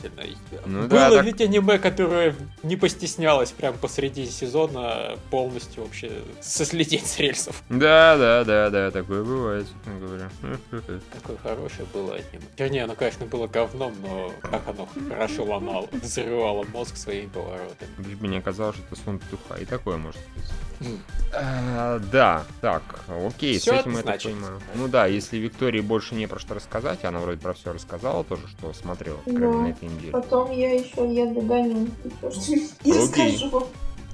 [0.65, 6.11] Ну Было да, так- ведь аниме, которое не постеснялось прям посреди сезона полностью вообще
[6.41, 7.63] сослететь с рельсов.
[7.69, 10.29] Да, да, да, да, такое бывает, говоря.
[11.22, 12.45] такое хорошее было аниме.
[12.57, 17.89] Вернее, оно, конечно, было говном, но как оно хорошо ломало, взрывало мозг своими поворотами.
[18.19, 19.55] Мне казалось, что это сон петуха.
[19.61, 20.89] И такое может быть.
[21.34, 22.82] А, да, так,
[23.26, 24.24] окей, с этим я значит.
[24.24, 24.61] так понимаю.
[24.76, 28.47] Ну да, если Виктории больше не про что рассказать, она вроде про все рассказала тоже,
[28.47, 29.53] что смотрела, кроме Да.
[29.53, 30.11] на этой неделе.
[30.11, 31.88] Потом я еще я догоню.
[32.19, 32.67] То, что не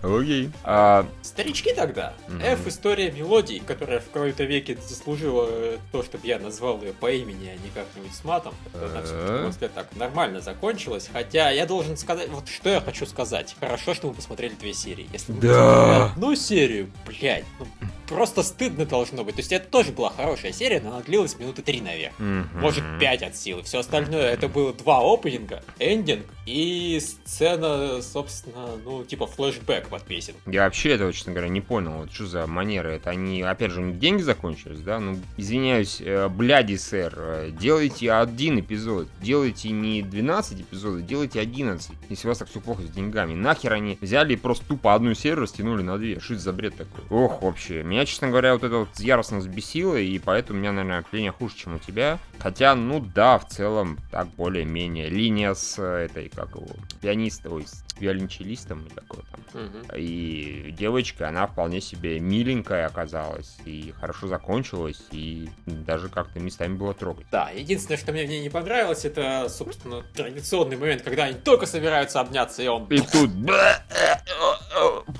[0.03, 0.49] Окей.
[0.63, 2.13] А, Старички тогда.
[2.27, 2.41] Мгм.
[2.41, 7.11] F история мелодий, которая в какой-то веке заслужила э, то, чтобы я назвал ее по
[7.11, 8.53] имени, а не как-нибудь с матом.
[8.73, 9.69] Она всё-таки, Э.
[9.73, 11.09] так нормально закончилась.
[11.11, 13.55] Хотя я должен сказать, вот что я хочу сказать.
[13.59, 15.07] Хорошо, что мы посмотрели две серии.
[15.11, 16.11] Если мы Да.
[16.11, 17.65] одну серию, блядь, ну,
[18.07, 19.35] просто стыдно должно быть.
[19.35, 22.13] То есть это тоже была хорошая серия, но она длилась минуты три, наверное.
[22.17, 22.59] мгм.
[22.59, 23.63] Может, 5 от силы.
[23.63, 30.39] Все остальное это было два опенинга, эндинг и сцена, собственно, ну, типа флешбэк под песенку.
[30.49, 31.91] Я вообще этого, честно говоря, не понял.
[31.93, 32.93] Вот что за манеры?
[32.93, 34.99] Это они, опять же, у них деньги закончились, да?
[34.99, 39.07] Ну, извиняюсь, э, бляди, сэр, э, делайте один эпизод.
[39.21, 41.91] Делайте не 12 эпизодов, делайте 11.
[42.09, 43.33] Если у вас так все плохо с деньгами.
[43.33, 46.19] Нахер они взяли и просто тупо одну серию растянули на две.
[46.19, 47.03] Что это за бред такой?
[47.09, 47.83] Ох, вообще.
[47.83, 51.55] Меня, честно говоря, вот это вот яростно взбесило, и поэтому у меня, наверное, впечатление хуже,
[51.55, 52.19] чем у тебя.
[52.39, 55.09] Хотя, ну да, в целом, так более-менее.
[55.09, 56.67] Линия с э, этой, как его,
[57.01, 59.97] пианистом, ой, с виолончелистом, или как его там.
[59.97, 66.93] И девочка, она вполне себе миленькая оказалась, и хорошо закончилась, и даже как-то местами было
[66.93, 67.25] трогать.
[67.31, 71.65] Да, единственное, что мне в ней не понравилось, это, собственно, традиционный момент, когда они только
[71.65, 72.85] собираются обняться, и он...
[72.87, 73.31] И тут...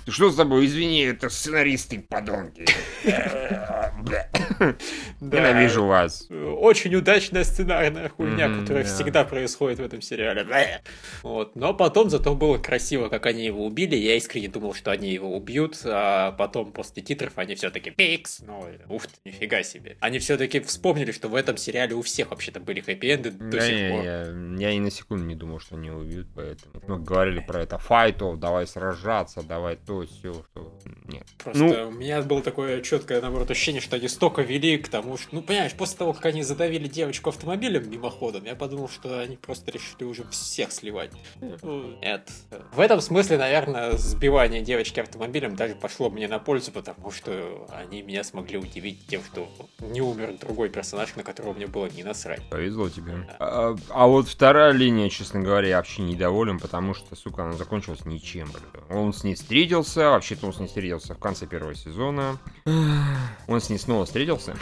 [0.07, 0.65] Что с тобой?
[0.65, 2.65] Извини, это сценаристы подонки.
[5.19, 6.27] Ненавижу вас.
[6.29, 8.89] Очень удачная сценарная хуйня, которая да.
[8.89, 10.81] всегда происходит в этом сериале.
[11.23, 11.55] Вот.
[11.55, 13.95] Но потом зато было красиво, как они его убили.
[13.95, 18.41] Я искренне думал, что они его убьют, а потом после титров они все-таки пикс.
[18.45, 19.95] Ну, ты, нифига себе.
[20.01, 23.91] Они все-таки вспомнили, что в этом сериале у всех вообще-то были хэппи-энды до Я, сих
[23.91, 24.03] пор.
[24.03, 24.25] я,
[24.59, 26.73] я и на секунду не думал, что они убьют, поэтому.
[26.87, 27.77] Мы говорили про это.
[27.77, 30.77] Файтов, давай сражаться, давай то, все, что...
[31.05, 31.25] Нет.
[31.37, 35.15] Просто Ну- у меня было такое четкое, наоборот, ощущение, что они столько вели к тому,
[35.15, 35.29] что...
[35.31, 39.71] Ну, понимаешь, после того, как они задавили девочку автомобилем мимоходом, я подумал, что они просто
[39.71, 41.11] решили уже всех сливать.
[41.39, 42.29] Ну, Нет.
[42.71, 48.01] В этом смысле, наверное, сбивание девочки автомобилем даже пошло мне на пользу, потому что они
[48.01, 49.47] меня смогли удивить тем, что
[49.79, 52.41] не умер другой персонаж, на которого мне было не насрать.
[52.49, 53.27] Повезло тебе.
[53.39, 58.05] А, а вот вторая линия, честно говоря, я вообще недоволен, потому что, сука, она закончилась
[58.05, 58.49] ничем.
[58.51, 58.83] блин.
[58.89, 62.37] Он с ней встретился, вообще-то он с ней встретился в конце первого сезона.
[63.47, 64.55] Он с ней снова встретился.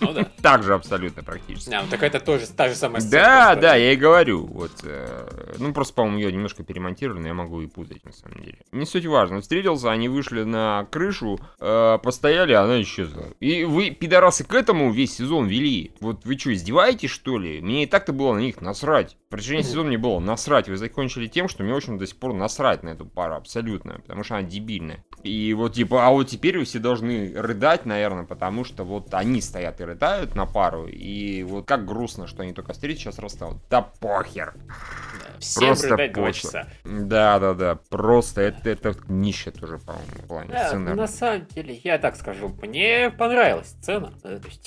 [0.00, 0.26] Ну да.
[0.42, 1.70] Так же абсолютно практически.
[1.70, 3.22] Не, ну так это тоже та же самая сцена.
[3.22, 4.46] Да, да, я и говорю.
[4.46, 8.42] Вот, э, ну, просто, по-моему, ее немножко перемонтировали, но я могу и путать, на самом
[8.42, 8.58] деле.
[8.72, 9.40] Не суть важно.
[9.40, 13.26] Встретился, они вышли на крышу, э, постояли, она исчезла.
[13.40, 15.92] И вы, пидорасы, к этому весь сезон вели.
[16.00, 17.60] Вот вы что, издеваетесь, что ли?
[17.60, 19.16] Мне и так-то было на них насрать.
[19.26, 20.68] В протяжении сезона мне было насрать.
[20.68, 23.94] Вы закончили тем, что мне, в общем, до сих пор насрать на эту пару абсолютно,
[23.94, 25.04] потому что она дебильная.
[25.24, 29.40] И вот, типа, а вот теперь вы все должны рыдать, наверное, потому что вот они
[29.40, 33.60] стоят и рыдают на пару, и вот как грустно, что они только встретились, сейчас расстал.
[33.68, 34.54] Да похер.
[34.68, 36.50] Да, Всем Просто рыдать два пошло.
[36.50, 36.66] часа.
[36.84, 37.74] Да, да, да.
[37.90, 40.94] Просто это, это нище тоже, по-моему, в плане Да, сценария.
[40.96, 44.12] на самом деле, я так скажу, мне понравилась сцена.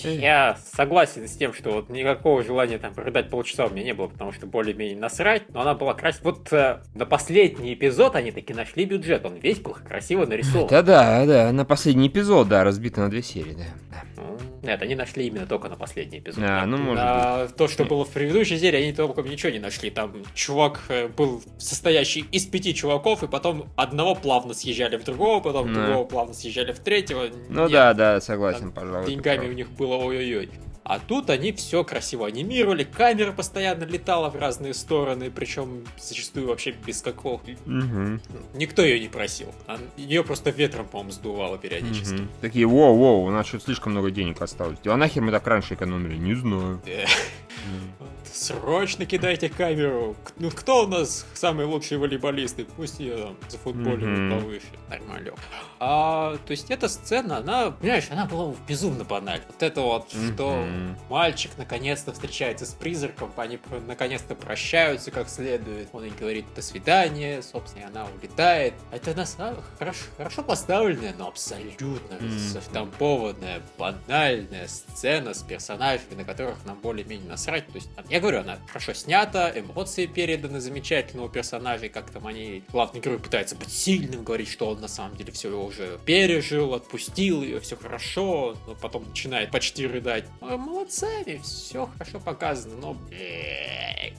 [0.04, 4.08] Я согласен с тем, что вот никакого желания там рыдать полчаса у меня не было,
[4.08, 6.34] потому что более-менее насрать, но она была красивая.
[6.34, 10.68] Вот э, на последний эпизод они таки нашли бюджет, он весь был красиво нарисован.
[10.68, 14.24] Да-да, да, на последний эпизод, да, разбито на две серии, да.
[14.62, 16.44] Нет, они нашли именно только на последний эпизод.
[16.46, 19.90] А, ну, может на То, что было в предыдущей серии, они толком ничего не нашли.
[19.90, 25.40] Там чувак э, был состоящий из пяти чуваков, и потом одного плавно съезжали в другого,
[25.40, 25.86] потом Да.
[25.86, 27.28] другого плавно съезжали в третьего.
[27.48, 29.06] Ну Нет, да, да, согласен, пожалуй.
[29.06, 30.50] ты деньгами у них было ой-ой-ой.
[30.90, 36.72] А тут они все красиво анимировали, камера постоянно летала в разные стороны, причем зачастую вообще
[36.72, 37.40] без какого...
[37.68, 38.20] Мгм,
[38.56, 39.54] Никто ее не просил.
[39.98, 42.16] Ее просто ветром, по-моему, сдувало периодически.
[42.22, 42.30] мгм.
[42.42, 44.80] Такие, воу-воу, у нас что-то слишком много денег осталось.
[44.84, 46.18] А нахер мы так раньше экономили?
[46.18, 46.82] Не знаю.
[48.34, 50.16] Срочно кидайте камеру.
[50.40, 52.58] Ну кто у нас самый лучший волейболист?
[52.76, 54.32] Пусть ее там за Мгм.
[54.40, 54.66] повыше.
[54.90, 55.34] Нормально.
[55.82, 59.46] А, то есть эта сцена, она, понимаешь, она была безумно банальна.
[59.48, 60.98] Вот это вот, что Мгм.
[61.10, 65.90] мальчик наконец-то встречается с призраком, они наконец-то прощаются как следует.
[65.94, 68.74] Он ей говорит до свидания, собственно, и она улетает.
[68.92, 76.58] Это на самом хорошо, хорошо поставленная, но абсолютно заштампованная, банальная сцена с персонажами, на которых
[76.66, 77.66] нам более-менее насрать.
[77.68, 83.00] То есть, я говорю, она хорошо снята, эмоции переданы замечательного персонажа, как там они, главный
[83.02, 87.60] герой пытается быть сильным, говорить, что он на самом деле все уже пережил, отпустил ее,
[87.60, 90.26] все хорошо, но потом начинает почти рыдать.
[90.42, 92.98] «А, молодцами, все хорошо показано, но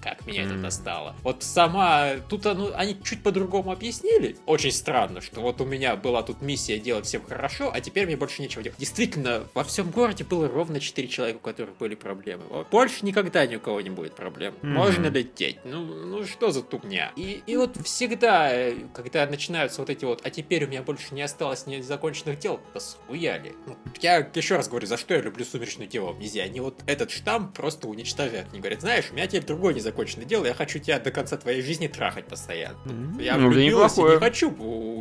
[0.00, 1.14] как меня это достало.
[1.22, 6.22] Вот сама, тут ну, они чуть по-другому объяснили, очень странно, что вот у меня была
[6.22, 8.78] тут миссия делать всем хорошо, а теперь мне больше нечего делать.
[8.78, 12.44] Действительно, во всем городе было ровно 4 человека, у которых были проблемы.
[12.70, 14.54] Больше никогда ни у кого не будет проблем.
[14.62, 14.68] Mm-hmm.
[14.68, 15.58] Можно лететь.
[15.64, 17.12] Ну, ну что за тупня?
[17.16, 21.14] И, и вот всегда, э, когда начинаются вот эти вот, а теперь у меня больше
[21.14, 23.54] не осталось незаконченных дел, да схуяли.
[23.66, 26.42] Ну, я еще раз говорю, за что я люблю сумеречную дело нельзя.
[26.42, 28.48] Они вот этот штамп просто уничтожают.
[28.50, 31.62] Они говорят, знаешь, у меня теперь другое незаконченное дело, я хочу тебя до конца твоей
[31.62, 32.78] жизни трахать постоянно.
[32.84, 33.22] Mm-hmm.
[33.22, 34.50] Я ну, влюбилась и не хочу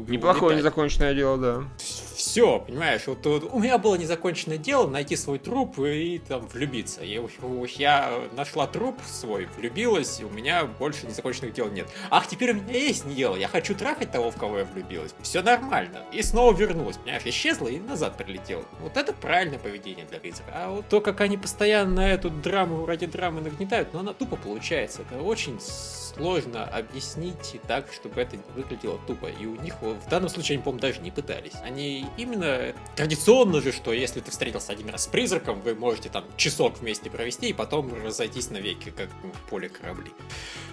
[0.07, 1.63] Неплохое незаконченное дело, да
[2.19, 7.01] все, понимаешь, вот, вот у меня было незаконченное дело найти свой труп и там влюбиться.
[7.01, 7.23] Я,
[7.77, 11.87] я нашла труп свой, влюбилась, и у меня больше незаконченных дел нет.
[12.09, 15.15] Ах, теперь у меня есть дело, я хочу трахать того, в кого я влюбилась.
[15.21, 16.03] Все нормально.
[16.11, 18.63] И снова вернулась, понимаешь, исчезла и назад прилетела.
[18.81, 20.51] Вот это правильное поведение для призрака.
[20.53, 25.01] А вот то, как они постоянно эту драму ради драмы нагнетают, ну она тупо получается.
[25.01, 25.59] Это очень
[26.19, 29.27] сложно объяснить так, чтобы это выглядело тупо.
[29.27, 31.53] И у них в данном случае они, по-моему, даже не пытались.
[31.63, 36.25] Они именно традиционно же, что если ты встретился один раз с призраком, вы можете там
[36.35, 40.11] часок вместе провести и потом разойтись навеки, как ну, поле корабли.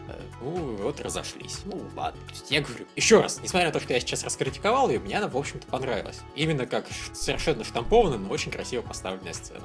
[0.09, 1.61] Э, ну, вот разошлись.
[1.65, 2.21] Ну, ладно.
[2.27, 5.17] То есть я говорю, еще раз, несмотря на то, что я сейчас раскритиковал ее, мне
[5.17, 6.19] она, в общем-то, понравилась.
[6.35, 9.63] Именно как совершенно штампованная, но очень красиво поставленная сцена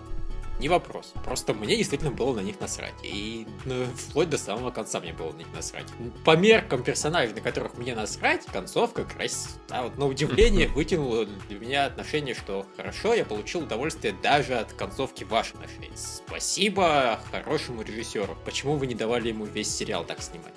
[0.62, 1.14] не вопрос.
[1.26, 2.94] Просто мне действительно было на них насрать.
[3.04, 5.88] И ну, вплоть до самого конца мне было на них насрать.
[6.24, 9.32] По меркам персонажей, на которых мне насрать, концовка красивая.
[9.70, 14.72] А вот на удивление вытянула для меня отношение, что хорошо, я получил удовольствие даже от
[14.74, 15.92] концовки ваших отношений.
[15.96, 18.38] Спасибо хорошему режиссеру.
[18.46, 20.54] Почему вы не давали ему весь сериал так снимать?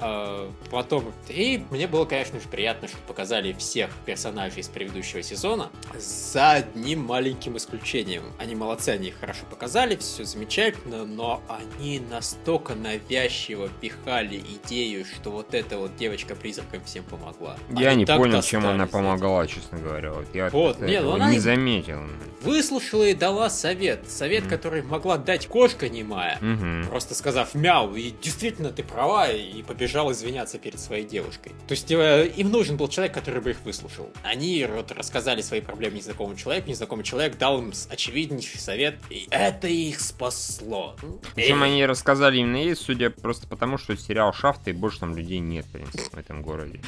[0.00, 5.70] А, потом, и мне было, конечно же, приятно, что показали всех персонажей из предыдущего сезона
[5.96, 8.24] за одним маленьким исключением.
[8.38, 15.30] Они молодцы, они хорошо хорошо показали, все замечательно, но они настолько навязчиво пихали идею, что
[15.30, 17.56] вот эта вот девочка-призрак им всем помогла.
[17.70, 20.12] Я они не понял, чем она помогала, честно говоря.
[20.12, 22.00] Вот я вот, нет, ну она не заметил.
[22.42, 24.08] Выслушала и дала совет.
[24.08, 24.48] Совет, mm.
[24.48, 26.88] который могла дать кошка немая, mm-hmm.
[26.88, 31.52] просто сказав мяу, и действительно ты права, и побежал извиняться перед своей девушкой.
[31.66, 34.10] То есть э, им нужен был человек, который бы их выслушал.
[34.22, 39.68] Они вот рассказали свои проблемы незнакомому человеку, незнакомый человек дал им очевиднейший совет, и это
[39.68, 40.96] их спасло.
[41.34, 45.38] Причем они рассказали именно ей, судя просто потому, что сериал Шафта и больше там людей
[45.38, 46.80] нет, в принципе, в этом городе.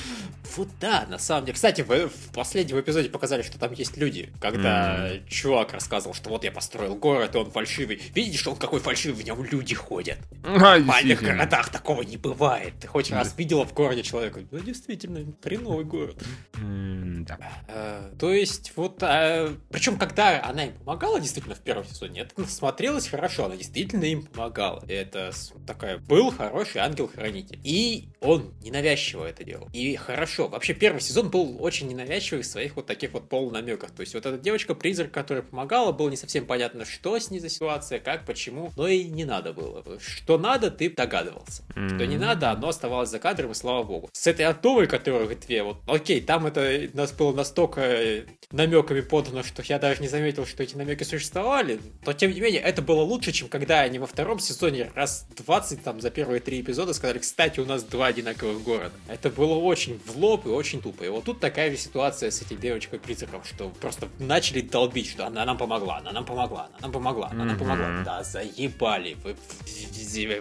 [0.57, 1.55] Вот да, на самом деле.
[1.55, 4.33] Кстати, в, в последнем эпизоде показали, что там есть люди.
[4.41, 5.29] Когда mm.
[5.29, 8.01] чувак рассказывал, что вот я построил город, и он фальшивый.
[8.15, 10.19] Видишь, он какой фальшивый, в нем люди ходят.
[10.69, 12.75] А, в маленьких городах такого не бывает.
[12.81, 14.41] Ты хоть раз видела в городе человека?
[14.51, 16.23] Ну, действительно, хреновый город.
[16.55, 17.39] Mm, да.
[17.69, 18.99] А, то есть, вот...
[19.03, 24.05] А, причем, когда она им помогала, действительно, в первом сезоне, это смотрелось хорошо, она действительно
[24.05, 24.83] им помогала.
[24.89, 25.33] Это
[25.67, 27.61] такая, был хороший ангел-хранитель.
[27.65, 29.69] И он ненавязчиво это делал.
[29.73, 30.49] И хорошо.
[30.49, 33.91] Вообще, первый сезон был очень ненавязчивый в своих вот таких вот полунамеках.
[33.91, 37.49] То есть, вот эта девочка-призрак, которая помогала, было не совсем понятно, что с ней за
[37.49, 38.73] ситуация, как, почему.
[38.77, 39.85] Но и не надо было.
[40.01, 41.63] Что надо, ты догадывался.
[41.75, 41.97] Mm-hmm.
[41.97, 44.11] Что не надо, оно оставалось за кадром, и слава богу.
[44.13, 49.43] С этой Антовой, которая в две, вот, окей, там это нас было настолько намеками подано,
[49.43, 51.81] что я даже не заметил, что эти намеки существовали.
[52.05, 55.83] Но тем не менее, это было лучше, чем когда они во втором сезоне раз 20
[55.83, 58.93] там за первые три эпизода сказали, кстати, у нас два одинаковых города.
[59.09, 61.05] Это было очень в лоб и очень тупо.
[61.05, 65.45] И вот тут такая же ситуация с этой девочкой-призраком, что просто начали долбить, что она
[65.45, 68.03] нам помогла, она нам помогла, она нам помогла, она нам помогла.
[68.05, 69.37] Да, заебали, вы,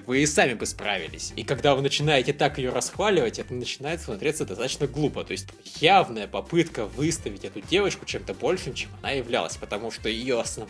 [0.05, 1.33] вы и сами бы справились.
[1.35, 5.23] И когда вы начинаете так ее расхваливать, это начинает смотреться достаточно глупо.
[5.23, 5.47] То есть
[5.79, 10.67] явная попытка выставить эту девочку чем-то большим, чем она являлась, потому что ее основ...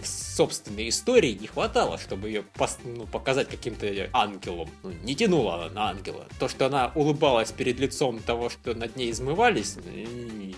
[0.88, 2.44] собственные истории не хватало, чтобы ее
[2.84, 4.70] ну, показать каким-то ангелом.
[4.84, 6.28] Ну, не тянула она на ангела.
[6.40, 9.78] То, что она улыбалась перед лицом того, что над ней измывались,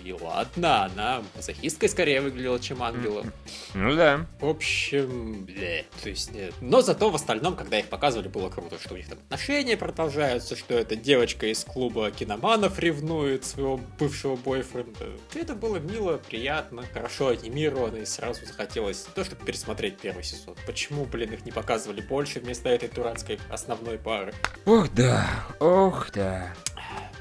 [0.04, 3.32] и ладно, она мазохисткой скорее выглядела, чем ангелом.
[3.74, 4.26] Ну да.
[4.40, 6.54] В общем, бля, то есть нет.
[6.62, 10.56] Но зато в остальном, когда их показывали, было круто, что у них там отношения продолжаются,
[10.56, 15.12] что эта девочка из клуба киноманов ревнует своего бывшего бойфренда.
[15.36, 20.56] Это было мило, приятно, хорошо анимировано, и сразу захотелось не то, чтобы пересмотреть первый сезон.
[20.66, 24.34] Почему, блин, их не показывали больше вместо этой дурацкой основной пары?
[24.66, 25.26] Ох да,
[25.60, 26.54] ох да.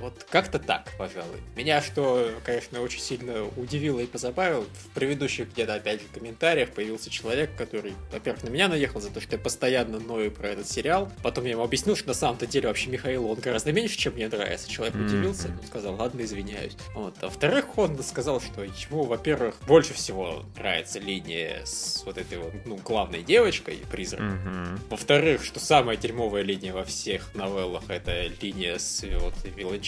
[0.01, 1.39] Вот как-то так, пожалуй.
[1.57, 7.11] Меня что, конечно, очень сильно удивило и позабавило, в предыдущих где-то, опять же, комментариях появился
[7.11, 11.11] человек, который, во-первых, на меня наехал за то, что я постоянно ною про этот сериал.
[11.23, 14.29] Потом я ему объяснил, что на самом-то деле вообще Михаил, он гораздо меньше, чем мне
[14.29, 14.69] нравится.
[14.69, 16.77] Человек удивился, ну, сказал, ладно, извиняюсь.
[16.95, 17.17] Вот.
[17.21, 22.53] А во-вторых, он сказал, что ему, во-первых, больше всего нравится линия с вот этой вот,
[22.65, 24.79] ну, главной девочкой, призраком.
[24.89, 29.35] Во-вторых, что самая дерьмовая линия во всех новеллах это линия с вот,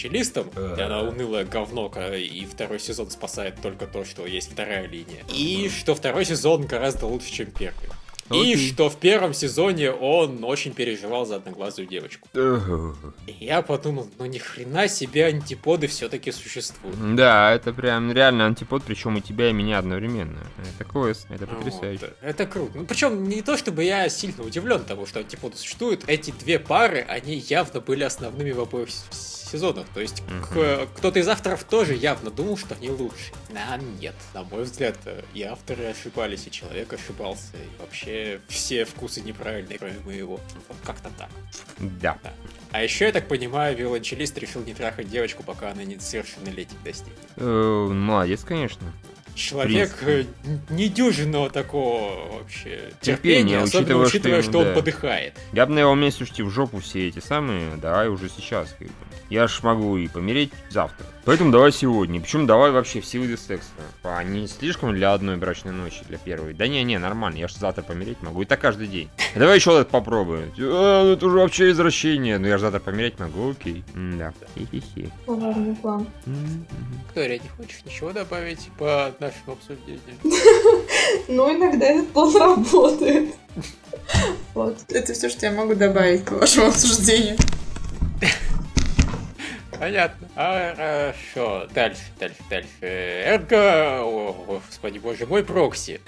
[0.01, 0.47] виолончелистом.
[0.77, 5.23] И она унылая говно, и второй сезон спасает только то, что есть вторая линия.
[5.33, 7.89] И что второй сезон гораздо лучше, чем первый.
[8.29, 8.69] И Окей.
[8.69, 12.29] что в первом сезоне он очень переживал за одноглазую девочку.
[13.27, 17.15] И я подумал, ну ни хрена себе антиподы все-таки существуют.
[17.15, 20.39] Да, это прям реально антипод, причем и тебя, и меня одновременно.
[20.75, 22.05] Это квест, это потрясающе.
[22.05, 22.71] Вот, это круто.
[22.77, 26.05] Ну, причем не то, чтобы я сильно удивлен того, что антиподы существуют.
[26.07, 28.89] Эти две пары, они явно были основными в обоих
[29.51, 29.85] с- сезонах.
[29.93, 30.23] То есть
[30.53, 33.31] к- кто-то из авторов тоже явно думал, что они лучше.
[33.55, 34.15] А нет.
[34.33, 37.55] На мой взгляд, э, и авторы ошибались, и человек ошибался.
[37.55, 40.39] И вообще все вкусы неправильные, кроме моего.
[40.67, 41.29] Вот как-то так.
[41.79, 42.17] Да.
[42.23, 42.33] Да.
[42.71, 47.17] А еще, я так понимаю, виолончелист решил не трахать девочку, пока она не совершеннолетия достигнет.
[47.37, 48.91] Э, Молодец, конечно.
[49.33, 49.95] Человек
[50.69, 54.73] недюжинного такого вообще Терпения, терпения, особенно учитывая, учитывая, что что, он да.
[54.73, 55.33] подыхает.
[55.53, 58.75] Я бы на его месте уж в жопу все эти самые, давай уже сейчас.
[58.77, 58.93] как бы.
[59.31, 61.05] Я ж могу и помереть завтра.
[61.23, 62.19] Поэтому давай сегодня.
[62.19, 63.69] Причем давай вообще все виды секса.
[64.03, 66.53] А не слишком для одной брачной ночи, для первой.
[66.53, 67.37] Да не, не, нормально.
[67.37, 68.41] Я ж завтра помереть могу.
[68.41, 69.09] И так каждый день.
[69.33, 70.51] А давай еще это попробуем.
[70.59, 72.39] А, ну это уже вообще извращение.
[72.39, 73.85] Ну я же завтра помереть могу, окей.
[73.95, 74.33] Да.
[74.57, 75.09] Хи-хи-хи.
[75.25, 76.07] Коварный план.
[76.25, 76.65] М-м.
[77.05, 80.01] Виктория, не хочешь ничего добавить по нашему обсуждению?
[81.27, 83.33] Ну, иногда этот план работает.
[84.53, 84.77] Вот.
[84.89, 87.37] Это все, что я могу добавить к вашему обсуждению.
[89.81, 90.27] Понятно.
[90.35, 91.67] Хорошо.
[91.73, 92.69] Дальше, дальше, дальше.
[92.81, 94.03] Эрго...
[94.03, 95.99] О, господи боже мой, прокси.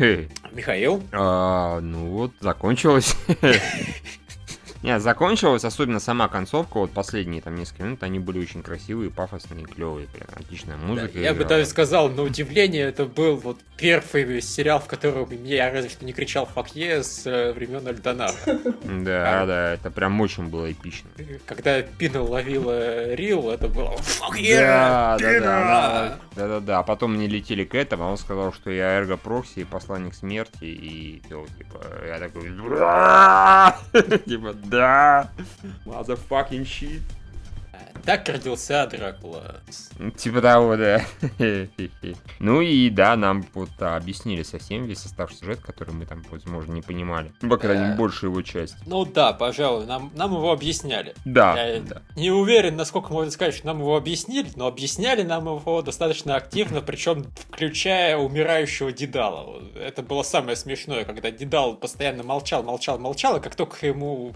[0.52, 1.02] Михаил?
[1.12, 3.16] А, ну вот, закончилось.
[4.84, 9.66] Нет, закончилась, особенно сама концовка, вот последние там несколько минут, они были очень красивые, пафосные,
[9.66, 11.20] клевые, прям отличная музыка.
[11.20, 15.90] я бы даже сказал, на удивление, это был вот первый сериал, в котором я разве
[15.90, 18.34] что не кричал «факье» с э, времен Альдонара.
[18.84, 21.10] Да, да, это прям очень было эпично.
[21.46, 24.58] Когда Пина ловила Рил, это было «Fuck yeah!
[24.58, 26.80] Да, да, Пина!» да, да, да, да.
[26.80, 30.14] А потом мне летели к этому, а он сказал, что я Эрго Прокси и посланник
[30.14, 32.44] смерти, и типа, я такой,
[34.26, 34.73] типа, да,
[35.86, 37.02] motherfucking shit.
[38.06, 39.56] Так родился Дракула.
[40.18, 41.02] Типа того, да.
[42.40, 46.82] Ну и да, нам вот объяснили совсем весь состав сюжет, который мы там, возможно, не
[46.82, 47.32] понимали.
[47.42, 47.98] Ну, по крайней мере, Э.
[47.98, 48.76] большую его часть.
[48.86, 51.14] Ну да, пожалуй, нам, нам его объясняли.
[51.26, 52.02] Да, Я да.
[52.16, 56.82] не уверен, насколько можно сказать, что нам его объяснили, но объясняли нам его достаточно активно,
[56.82, 59.62] причем включая умирающего Дедала.
[59.76, 64.34] Это было самое смешное, когда Дедал постоянно молчал, молчал, молчал, и как только ему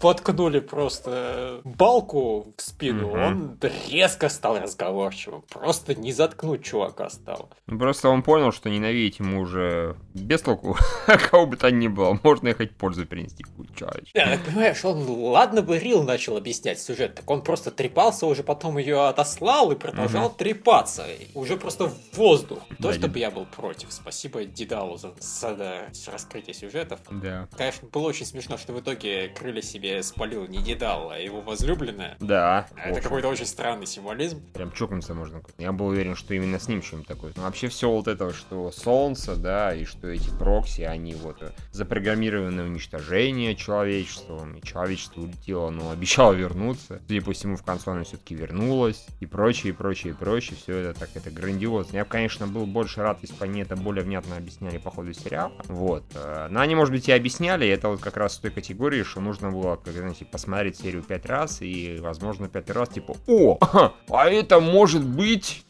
[0.00, 3.22] воткнули просто балку в спину, Мгм.
[3.22, 5.42] он резко стал разговорчивым.
[5.42, 7.48] Просто не заткнуть чувака стало.
[7.66, 10.76] Ну, Просто он понял, что ненавидеть ему уже без толку,
[11.30, 12.18] кого бы то ни было.
[12.22, 13.44] Можно и хоть пользу принести
[13.76, 14.10] человечку.
[14.14, 18.78] Да, понимаешь, он, ладно бы Рил начал объяснять сюжет, так он просто трепался, уже потом
[18.78, 21.04] ее отослал и продолжал трепаться.
[21.06, 22.60] И Уже просто в воздух.
[22.80, 23.92] То, Да, чтобы я был против.
[23.92, 25.78] Спасибо Дедалу за, за, да,
[26.10, 27.00] раскрытие сюжетов.
[27.10, 27.48] Да.
[27.56, 32.16] Конечно, было очень смешно, что в итоге крылья себе спалил не Дедал, а его возлюбленная.
[32.20, 32.66] Да.
[32.76, 34.40] А Это какой-то очень странный символизм.
[34.52, 35.42] Прям чокнуться можно.
[35.58, 37.32] Я был уверен, что именно с ним чем-то такое.
[37.36, 41.50] Но вообще все вот это, что солнце, да, и что эти прокси, они вот э,
[41.72, 44.54] запрограммированы уничтожение человечеством.
[44.56, 47.02] И человечество улетело, но обещало вернуться.
[47.08, 49.06] Судя по всему, в конце оно все-таки вернулось.
[49.20, 50.56] И прочее, и прочее, и прочее.
[50.56, 51.96] Все это так, это грандиозно.
[51.96, 55.12] Я бы, конечно, был больше рад, если бы они это более внятно объясняли по ходу
[55.12, 55.52] сериала.
[55.66, 56.04] Вот.
[56.14, 57.64] э, Но они, может быть, и объясняли.
[57.66, 61.02] и Это вот как раз в той категории, что нужно было, как, знаете, посмотреть серию
[61.02, 63.58] пять раз и, возможно, пятый раз, типа, о,
[64.10, 65.64] а это может быть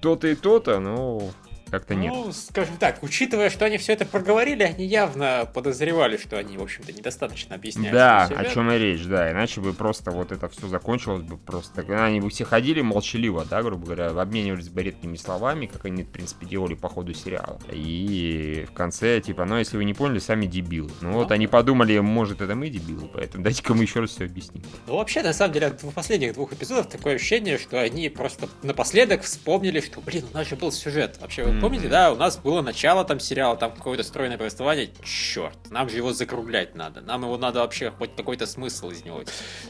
[0.00, 1.30] то-то и то-то, ну,
[1.70, 2.12] как-то нет.
[2.12, 6.62] Ну, скажем так, учитывая, что они все это проговорили, они явно подозревали, что они, в
[6.62, 7.92] общем-то, недостаточно объясняют.
[7.92, 11.82] Да, о чем и речь, да, иначе бы просто вот это все закончилось бы просто,
[12.04, 16.08] они бы все ходили молчаливо, да, грубо говоря, обменивались бы редкими словами, как они, в
[16.08, 17.58] принципе, делали по ходу сериала.
[17.70, 20.90] И в конце, типа, ну, если вы не поняли, сами дебилы.
[21.00, 24.62] Ну, вот они подумали, может, это мы дебилы, поэтому дайте-ка мы еще раз все объясним.
[24.86, 28.48] Ну, вообще, на самом деле, от двух- последних двух эпизодов такое ощущение, что они просто
[28.62, 31.18] напоследок вспомнили, что, блин, у нас же был сюжет.
[31.20, 34.90] Вообще, Помните, да, у нас было начало там сериала, там какое-то стройное повествование.
[35.04, 37.00] Черт, нам же его закруглять надо.
[37.00, 39.22] Нам его надо вообще хоть какой-то смысл из него.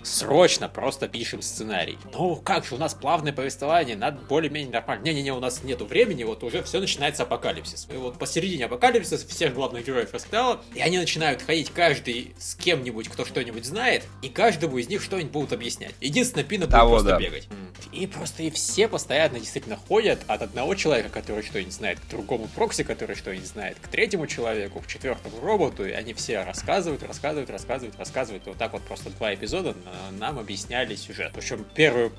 [0.02, 1.98] Срочно просто пишем сценарий.
[2.12, 5.04] Ну, как же, у нас плавное повествование, надо более-менее нормально.
[5.04, 7.88] Не-не-не, у нас нету времени, вот уже все начинается апокалипсис.
[7.92, 13.08] И вот посередине апокалипсиса всех главных героев раскидало, и они начинают ходить каждый с кем-нибудь,
[13.08, 15.94] кто что-нибудь знает, и каждому из них что-нибудь будут объяснять.
[16.00, 17.18] Единственное, Пина будет Того, просто да.
[17.18, 17.48] бегать.
[17.92, 22.48] И просто и все постоянно действительно ходят от одного человека, который что-нибудь знает, к другому
[22.54, 27.50] прокси, который что-нибудь знает, к третьему человеку, к четвертому роботу, и они все рассказывают, рассказывают,
[27.50, 28.46] рассказывают, рассказывают.
[28.46, 31.32] И вот так вот просто два эпизода на- нам объясняли сюжет.
[31.34, 32.10] Причем первый,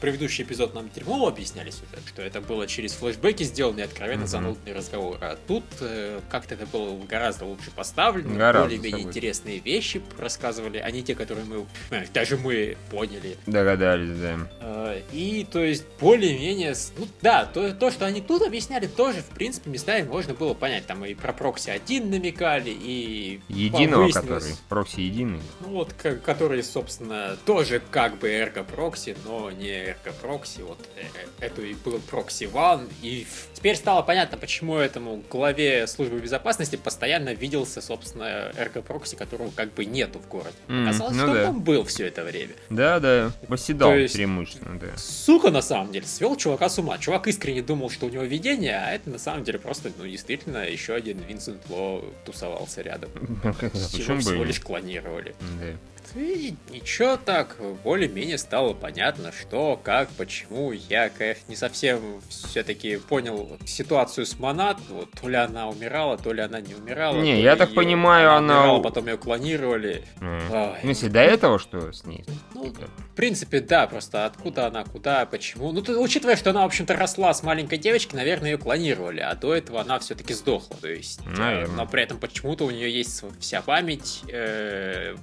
[0.00, 4.28] предыдущий эпизод нам дерьмово объясняли сюжет, что это было через флешбеки сделанные откровенно Мгм.
[4.28, 5.18] занудные разговоры.
[5.20, 10.90] А тут э, как-то это было гораздо лучше поставлено, Гораздо, более-менее интересные вещи рассказывали, а
[10.90, 13.36] не те, которые мы, э, даже мы поняли.
[13.46, 14.38] Догадались, да.
[14.60, 16.74] Э, И, то есть, более-менее...
[16.96, 20.86] Ну, да, то, то, что они тут объясняли, тоже, в принципе, местами можно было понять.
[20.86, 23.40] Там и про Прокси 1 намекали, и...
[23.48, 24.54] Единого, выяснилось- который.
[24.68, 25.40] Прокси единый.
[25.60, 30.60] Ну, вот, который, собственно, тоже как бы эрго-прокси, но не эрго-прокси.
[30.62, 31.00] Вот э,
[31.40, 32.88] э, это и был прокси One.
[33.02, 39.74] И теперь стало понятно, почему этому главе службы безопасности постоянно виделся, собственно, эрго-прокси, которого как
[39.74, 40.54] бы нету в городе.
[40.68, 41.44] М, Оказалось, ну что он да.
[41.46, 42.52] там был все это время.
[42.70, 43.32] Да, да.
[43.48, 44.96] Восседал То есть- преимущественно, да.
[44.96, 46.98] Сука, на самом деле, свел чувака с ума.
[46.98, 50.58] Чувак искренне думал, что у него видение, а это на самом деле просто, ну, действительно,
[50.68, 53.10] еще один Винсент Ло тусовался рядом.
[53.42, 55.34] Его Почему бы всего лишь клонировали.
[55.60, 55.76] Да.
[56.14, 60.72] И ничего так, более-менее стало понятно, что, как, почему.
[60.72, 64.78] Я, конечно, не совсем все-таки понял ситуацию с Монат.
[64.88, 67.20] Вот, то ли она умирала, то ли она не умирала.
[67.20, 70.04] Не, я так понимаю, она- умирала, потом ее клонировали.
[70.20, 70.76] Ой.
[70.78, 72.24] В смысле, до этого что с ней?
[72.54, 75.72] Ну, в принципе, да, просто откуда она, куда, почему.
[75.72, 79.34] Ну, ты, учитывая, что она, в общем-то, росла с маленькой девочкой, наверное, ее клонировали, а
[79.34, 80.76] до этого она все-таки сдохла.
[80.80, 81.76] То есть, э, Наверное.
[81.76, 84.22] но при этом почему-то у нее есть вся память.
[84.28, 85.14] э,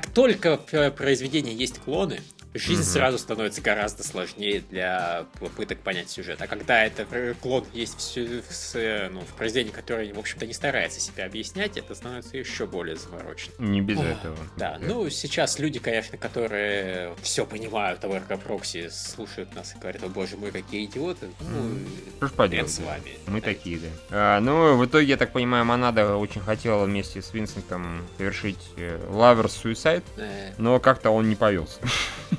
[0.00, 2.20] как только в произведении есть клоны,
[2.54, 2.90] жизнь Мгм.
[2.90, 6.40] сразу становится гораздо сложнее для попыток понять сюжет.
[6.40, 10.46] А когда это э, клон есть в, в э, ну, в произведении, которое, в общем-то,
[10.46, 13.52] не старается себя объяснять, это становится еще более заморочено.
[13.58, 14.36] Не без Ох, этого.
[14.56, 20.08] Да, ну сейчас люди, конечно, которые все понимают о прокси, слушают нас и говорят, о
[20.08, 21.28] боже мой, какие идиоты.
[21.40, 21.78] Ну.
[22.16, 23.18] Что ж поделать, с вами.
[23.26, 23.88] Мы такие, да.
[24.10, 29.52] А, ну, в итоге, я так понимаю, Монада очень хотела вместе с Винсентом совершить Lovers
[29.62, 31.80] Suicide, Э, но как-то он не повелся.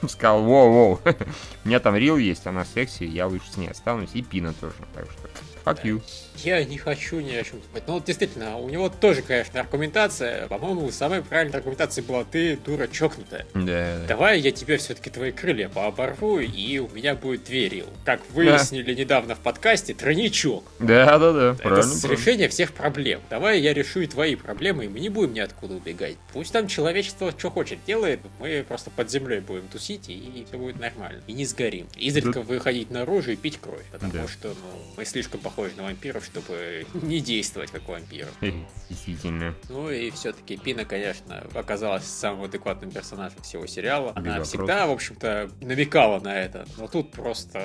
[0.09, 0.99] Сказал, воу-воу,
[1.63, 4.75] у меня там Рил есть, она секси, я лучше с ней останусь, и Пина тоже,
[4.93, 5.28] так что
[5.69, 6.01] fuck you.
[6.43, 7.83] Я не хочу ни о чем думать.
[7.85, 10.47] Ну, вот действительно, у него тоже, конечно, аргументация.
[10.47, 13.45] По-моему, самая правильная аргументация была ты, дура чокнутая.
[13.53, 14.05] Да, да.
[14.07, 17.87] Давай я тебе все-таки твои крылья пооборву, и у меня будет две рил.
[18.05, 20.63] Как выяснили недавно в подкасте, тройничок.
[20.79, 21.83] Да, да, да, Это правильно.
[21.83, 22.19] с- правильно.
[22.21, 23.19] решение всех проблем.
[23.29, 26.15] Давай я решу и твои проблемы, и мы не будем ниоткуда убегать.
[26.31, 30.79] Пусть там человечество что хочет делает, мы просто под землей будем тусить, и все будет
[30.79, 31.21] нормально.
[31.27, 31.87] И не сгорим.
[31.97, 34.27] Изредка выходить наружу и пить кровь, потому Да.
[34.29, 38.29] что ну, мы слишком похожи на вампиров, чтобы не действовать как вампиры.
[38.41, 38.53] Хе,
[38.89, 39.55] Действительно.
[39.69, 44.13] Ну и все-таки Пина, конечно, оказалась самым адекватным персонажем всего сериала.
[44.15, 44.53] Она вопросов.
[44.53, 46.65] всегда, в общем-то, намекала на это.
[46.77, 47.61] Но тут просто...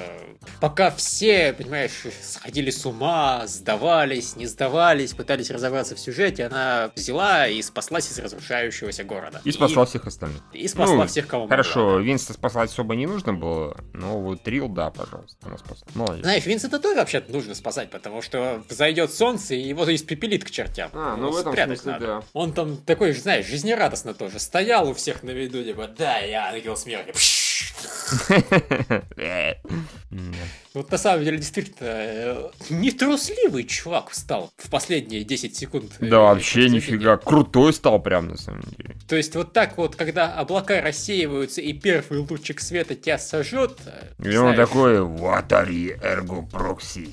[0.61, 1.92] Пока все, понимаешь,
[2.22, 8.18] сходили с ума, сдавались, не сдавались, пытались разобраться в сюжете, она взяла и спаслась из
[8.18, 9.40] разрушающегося города.
[9.45, 10.42] И спасла всех остальных.
[10.53, 11.57] И, спасла Ну, всех, кого могла.
[11.57, 15.86] Хорошо, Винста спасать особо не нужно было, но вот Рил, да, пожалуйста, она спасла.
[15.95, 16.22] Молодец.
[16.24, 20.91] Знаешь, Винсента тоже вообще нужно спасать, потому что взойдет солнце, и его испепелит к чертям.
[20.93, 22.07] А, ну Его в этом смысле, надо.
[22.07, 22.22] да.
[22.32, 26.76] Он там такой, знаешь, жизнерадостно тоже стоял у всех на виду, типа, да, я ангел
[26.76, 27.12] смерти.
[30.75, 35.93] Вот на самом деле, действительно, э, нетрусливый чувак стал в последние 10 секунд.
[36.01, 37.16] э, Да, вообще нифига.
[37.16, 38.97] Крутой стал прям, на самом деле.
[39.09, 44.14] То есть вот так вот, когда облака рассеиваются и первый лучик света тебя сожжет, э,
[44.25, 47.11] И он знаешь, такой, ватари эрго прокси.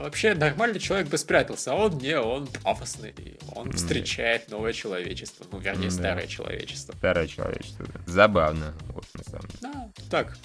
[0.00, 3.14] вообще нормальный человек бы спрятался, а он не, он пафосный,
[3.54, 6.94] он встречает новое человечество, ну, вернее, старое человечество.
[6.96, 7.86] Старое человечество.
[8.06, 9.60] Забавно, вот на самом деле.
[9.60, 10.38] Да, так,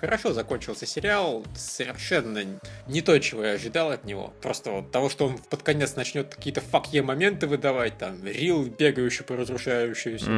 [0.00, 1.19] хорошо закончился сериал,
[1.54, 2.44] совершенно
[2.86, 4.32] не то, чего я ожидал от него.
[4.42, 9.24] Просто вот того, что он под конец начнет какие-то факье моменты выдавать, там, Рил, бегающий
[9.24, 9.34] по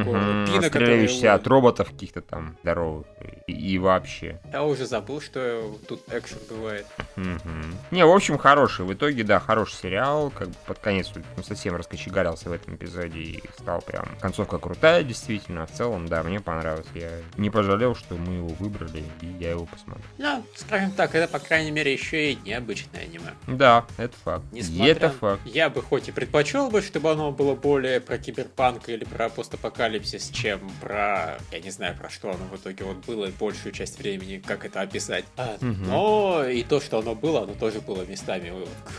[0.03, 1.33] городу, Мгм, Пина, который...
[1.33, 3.07] От роботов каких-то там здоровых
[3.47, 4.39] и, и вообще.
[4.51, 6.85] Я уже забыл, что тут экшен бывает.
[7.15, 7.77] Мгм.
[7.91, 8.85] Не, в общем, хороший.
[8.85, 10.31] В итоге, да, хороший сериал.
[10.31, 14.07] Как бы под конец ну, совсем раскочегарился в этом эпизоде и стал прям...
[14.19, 15.63] Концовка крутая, действительно.
[15.63, 16.87] А в целом, да, мне понравилось.
[16.93, 20.03] Я не пожалел, что мы его выбрали, и я его посмотрю.
[20.17, 23.33] Ну, скажем так, это, по крайней мере, еще и необычное аниме.
[23.47, 24.43] Да, это факт.
[24.51, 24.91] Несмотря...
[24.91, 25.41] Это факт.
[25.45, 30.29] Я бы хоть и предпочел бы, чтобы оно было более про киберпанк или про постапокалипсис,
[30.29, 31.37] чем про...
[31.51, 34.81] Я не знаю, про что оно в итоге вот было большую часть времени, как это
[34.81, 35.25] описать.
[35.37, 35.83] А, Мгм.
[35.87, 38.51] Но и то, что оно было, оно тоже было местами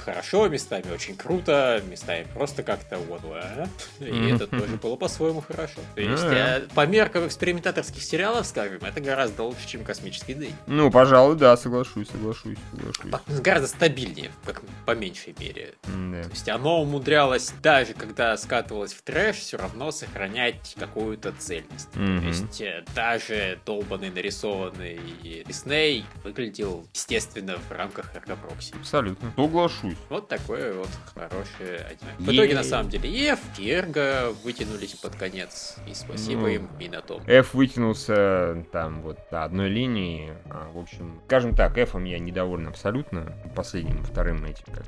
[0.04, 3.66] хорошо, местами очень круто, местами просто как-то вот, а?
[4.00, 5.80] И это тоже было по-своему хорошо.
[5.94, 6.58] То есть, Ну да.
[6.58, 10.54] э, по меркам экспериментаторских сериалов, скажем, это гораздо лучше, чем «Космический день».
[10.66, 13.10] Ну, пожалуй, да, соглашусь, соглашусь, соглашусь.
[13.10, 15.74] По- Гораздо стабильнее, как по меньшей мере.
[15.84, 21.90] То есть оно умудрялось, даже когда скатывалось в трэш, все равно сохранять какую-то цельность.
[21.92, 25.00] То есть э, даже долбанный нарисованный
[25.46, 28.74] Дисней выглядел, естественно, в рамках Эргопрокси.
[28.78, 29.32] Абсолютно.
[29.36, 29.96] Соглашусь.
[30.08, 32.14] Вот такое вот хорошее аниме.
[32.18, 35.76] В Е- итоге, на самом деле, Эф, и Эрго вытянулись под конец.
[35.88, 36.46] И спасибо Ну.
[36.48, 37.22] им и на том.
[37.26, 40.32] F вытянулся там вот до одной линии.
[40.50, 43.32] А, в общем, скажем так, F я недоволен абсолютно.
[43.54, 44.84] Последним, вторым этим как.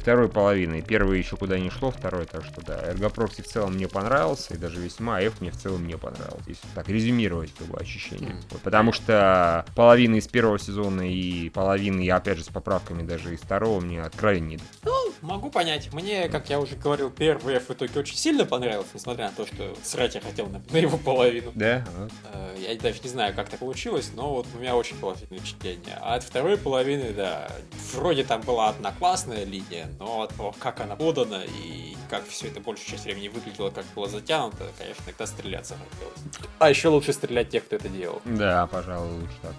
[0.00, 0.82] Второй половиной.
[0.82, 2.82] Первый еще куда не шло, второй, так что да.
[2.88, 6.42] Эргопрокси в целом мне понравился, и даже весьма, а F мне в целом не понравился.
[6.46, 8.30] Если так резюмировать как бы ощущение.
[8.30, 8.40] Мгм.
[8.50, 13.34] Вот, потому что половина из первого сезона и половина, и опять же с поправками даже
[13.34, 15.92] из второго мне откровенно не Ну, могу понять.
[15.92, 19.46] Мне, как я уже говорил, первый F в итоге очень сильно понравился, несмотря на то,
[19.46, 21.52] что срать я хотел на, на его половину.
[21.54, 21.84] Да?
[22.32, 25.98] Э, Я даже не знаю, как так получилось, но вот у меня очень положительное впечатление.
[26.00, 27.50] А от второй половины, да,
[27.92, 32.48] вроде там была одна классная линия, но от того, как она подана и как все
[32.48, 36.48] это большую часть времени выглядело, как было затянуто, конечно, иногда стреляться хотелось.
[36.58, 38.20] А еще лучше стрелять тех, кто это делал.
[38.24, 39.54] Да, пожалуй, лучше так.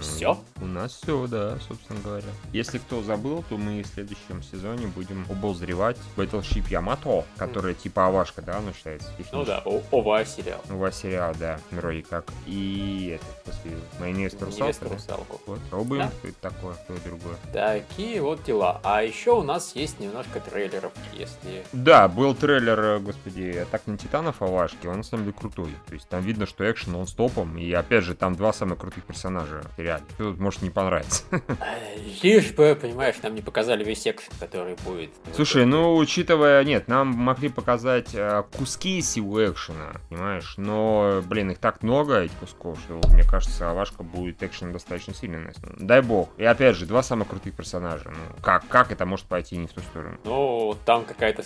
[0.00, 0.38] Все.
[0.60, 2.26] У нас все, да, собственно говоря.
[2.52, 8.42] Если кто забыл, то мы в следующем сезоне будем обозревать Battleship Yamato, которая типа Авашка,
[8.42, 9.08] да, она считается?
[9.32, 10.60] Ну да, ОВА сериал.
[10.70, 12.26] У вас сериал, да, вроде как.
[12.46, 14.90] И это, после Невеста да?
[14.92, 15.40] русалку.
[15.46, 16.10] Вот, пробуем, Да.
[16.18, 17.36] что это такое, что это другое.
[17.52, 18.80] Такие вот дела.
[18.84, 21.64] А еще у нас есть немножко трейлеров, если...
[21.72, 25.74] Да, был трейлер, э, господи, Атак на Титанов Авашки, он на самом деле крутой.
[25.86, 29.04] То есть там видно, что экшен он стопом, и опять же, там два самых крутых
[29.04, 30.04] персонажа в сериале.
[30.14, 31.24] Что тут может не понравиться.
[31.30, 31.38] Э,
[32.22, 35.10] Лишь бы, понимаешь, нам не показали весь экшен, который будет.
[35.34, 41.58] Слушай, ну, учитывая, нет, нам могли показать э, куски силу экшена, понимаешь, но, блин, их
[41.58, 45.52] так много, этих кусков, что, мне кажется, Авашка будет экшен достаточно сильный.
[45.78, 46.30] Дай бог.
[46.36, 48.10] И опять же, два самых крутых персонажа.
[48.10, 50.18] Ну, как, как это может пойти не в ту сторону?
[50.24, 51.42] Ну, там какая-то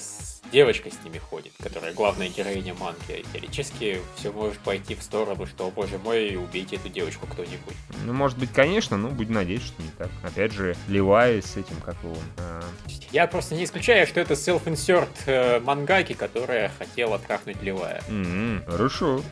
[0.50, 3.24] девочка с ними ходит, которая главная героиня манги.
[3.32, 7.61] Теоретически все может пойти в сторону, что, боже мой, убейте эту девочку кто-нибудь.
[8.04, 10.08] Ну, может быть, конечно, но будем надеяться, что не так.
[10.22, 12.16] Опять же, Левай с этим, как его...
[12.38, 12.62] а,
[13.12, 18.02] Я просто не исключаю, что это self-insert э, мангаки, которая хотела трахнуть Левая.
[18.08, 19.22] м, Хорошо.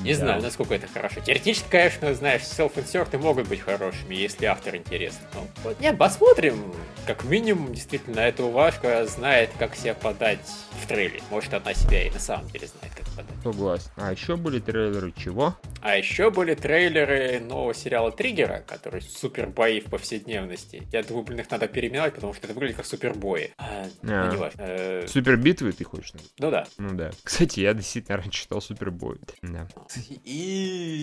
[0.00, 1.20] Не знаю, насколько это хорошо.
[1.20, 5.26] Теоретически, конечно, знаешь, self-инсерты могут быть хорошими, если автор интересный.
[5.34, 6.74] Ну, вот нет, посмотрим.
[7.06, 10.40] Как минимум, действительно, эта уважка знает, как себя подать
[10.82, 11.22] в трейлере.
[11.30, 13.34] Может, она себя и на самом деле знает, как подать.
[13.42, 13.90] Согласен.
[13.96, 15.54] А еще были трейлеры чего?
[15.82, 20.82] А еще были трейлеры нового сериала Триггера, который супер бои в повседневности.
[20.92, 23.52] Я думаю, блин, их надо переименовать, потому что это выглядит как супербои.
[23.58, 24.30] А, А.
[24.32, 24.60] ну, важно.
[24.62, 26.12] Э, Супер битвы ты хочешь?
[26.38, 26.66] ну да.
[26.78, 27.10] Ну да.
[27.22, 29.18] Кстати, я действительно раньше читал Супербой.
[29.42, 29.66] Да.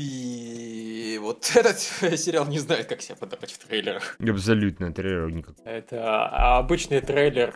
[0.02, 1.80] И вот этот
[2.20, 4.18] сериал не знает, как себя подавать в трейлерах.
[4.20, 5.56] Абсолютно трейлер никак.
[5.66, 7.56] Это обычный трейлер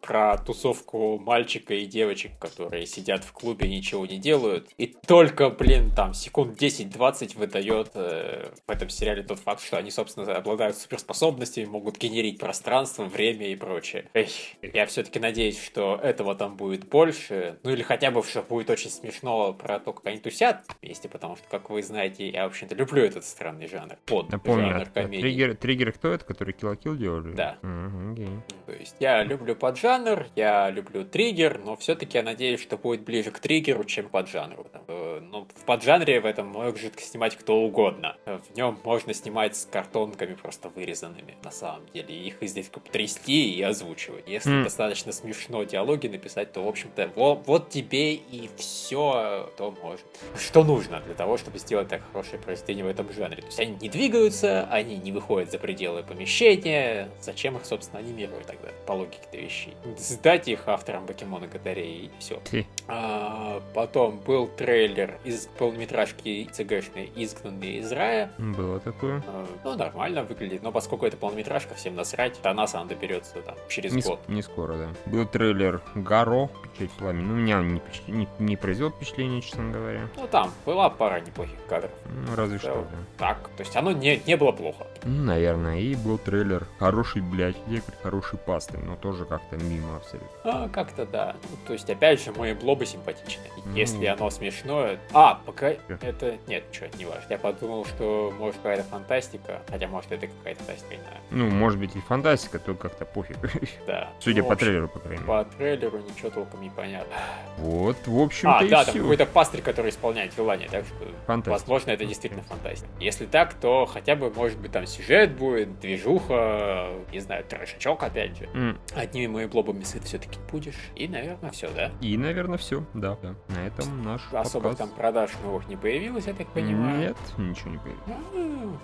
[0.00, 4.68] про тусовку мальчика и девочек, которые сидят в клубе и ничего не делают.
[4.76, 9.90] И только, блин, там секунд 10-20 выдает э, в этом сериале тот факт, что они,
[9.90, 14.08] собственно, обладают суперспособностями, могут генерить пространство, время и прочее.
[14.14, 14.28] Эх,
[14.62, 17.58] я все-таки надеюсь, что этого там будет больше.
[17.62, 21.36] Ну или хотя бы, что будет очень смешно про то, как они тусят вместе, потому
[21.36, 23.96] что, как вы знаете, я, в общем-то, люблю этот странный жанр.
[24.06, 25.22] Под Напомню, жанр а комедии.
[25.22, 27.34] триггер, триггер кто это, который Килл делали?
[27.34, 27.58] Да.
[27.62, 28.28] Мгм, окей.
[28.66, 33.30] То есть я люблю поджанр, я люблю триггер, но все-таки я надеюсь, что будет ближе
[33.30, 34.66] к триггеру, чем поджанру.
[34.88, 37.93] Э, Ну, в поджанре в этом может снимать кто угодно.
[38.26, 42.14] Э, В нем можно снимать с картонками просто вырезанными, на самом деле.
[42.16, 44.28] Их здесь как трясти и озвучивать.
[44.28, 44.64] Если М.
[44.64, 50.04] достаточно смешно диалоги написать, то, в общем-то, во- вот тебе и все, то может.
[50.38, 53.40] Что нужно для того, чтобы сделать так хорошее произведение в этом жанре.
[53.42, 57.08] То есть они не двигаются, они не выходят за пределы помещения.
[57.20, 59.74] Зачем их, собственно, анимировать тогда, по логике-то вещей?
[59.96, 62.40] Сдать их авторам Покемона Гадарей и все.
[62.88, 68.30] А, потом был трейлер из полнометражки ЦГшной «Изгнанные из рая».
[68.38, 69.22] Было такое.
[69.26, 72.40] А, Ну, нормально выглядит, но поскольку это полнометражка, всем насрать.
[72.42, 74.20] До нас она доберется там через Не, с- год.
[74.28, 74.88] не скоро, да.
[75.06, 77.24] Был трейлер Гаро, Печать Пламени.
[77.24, 80.08] Ну, меня он не, впечат- не, не произвел впечатления, честно говоря.
[80.16, 81.90] Ну, там была пара неплохих кадров.
[82.06, 82.60] Ну, разве Да.
[82.62, 82.96] что, да.
[83.18, 84.86] Так, то есть оно не, не было плохо.
[85.04, 85.78] Ну, наверное.
[85.80, 88.78] И был трейлер Хороший, блядь, лекарь, хороший пасты.
[88.78, 90.28] Но тоже как-то мимо абсолютно.
[90.44, 91.36] А, как-то да.
[91.50, 93.44] Ну, то есть, опять же, мои блобы симпатичны.
[93.64, 93.74] Ну.
[93.74, 94.98] Если оно смешное...
[95.12, 95.68] А, пока...
[95.88, 96.38] Это...
[96.46, 97.24] Нет, что, не важно.
[97.30, 99.62] Я подумал, что может какая-то фантастика.
[99.68, 101.16] Хотя, может, это какая-то фантастика, не знаю.
[101.30, 103.36] Ну, может быть и фантастика, только как-то пофиг.
[103.86, 104.10] Да.
[104.20, 105.26] Судя Ну, по общем, трейлеру, по крайней мере.
[105.26, 107.12] По трейлеру ничего толком не понятно.
[107.58, 110.94] Вот, в общем-то, А, да, там какой-то пастырь, который исполняет желание, так что,
[111.26, 111.50] Фантастика.
[111.50, 112.88] возможно, это действительно фантастика.
[113.00, 118.36] Если так, то хотя бы, может быть, там сюжет будет, движуха, не знаю, трешачок, опять
[118.38, 118.48] же.
[118.54, 120.74] М, Одними моими блобами сыт все-таки будешь.
[120.94, 121.90] И, наверное, все, да?
[122.00, 122.84] И, наверное, все.
[122.94, 123.34] Да, да.
[123.48, 124.94] На этом наш Особых там подкаст.
[124.94, 126.98] продаж новых не появилось, я так понимаю.
[126.98, 128.80] Нет, ничего не появилось.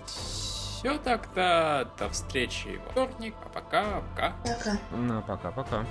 [0.81, 1.87] Все так-то.
[1.99, 3.35] До встречи во вторник.
[3.45, 4.33] А пока, пока.
[4.43, 4.77] Пока.
[4.91, 5.85] Ну, пока-пока.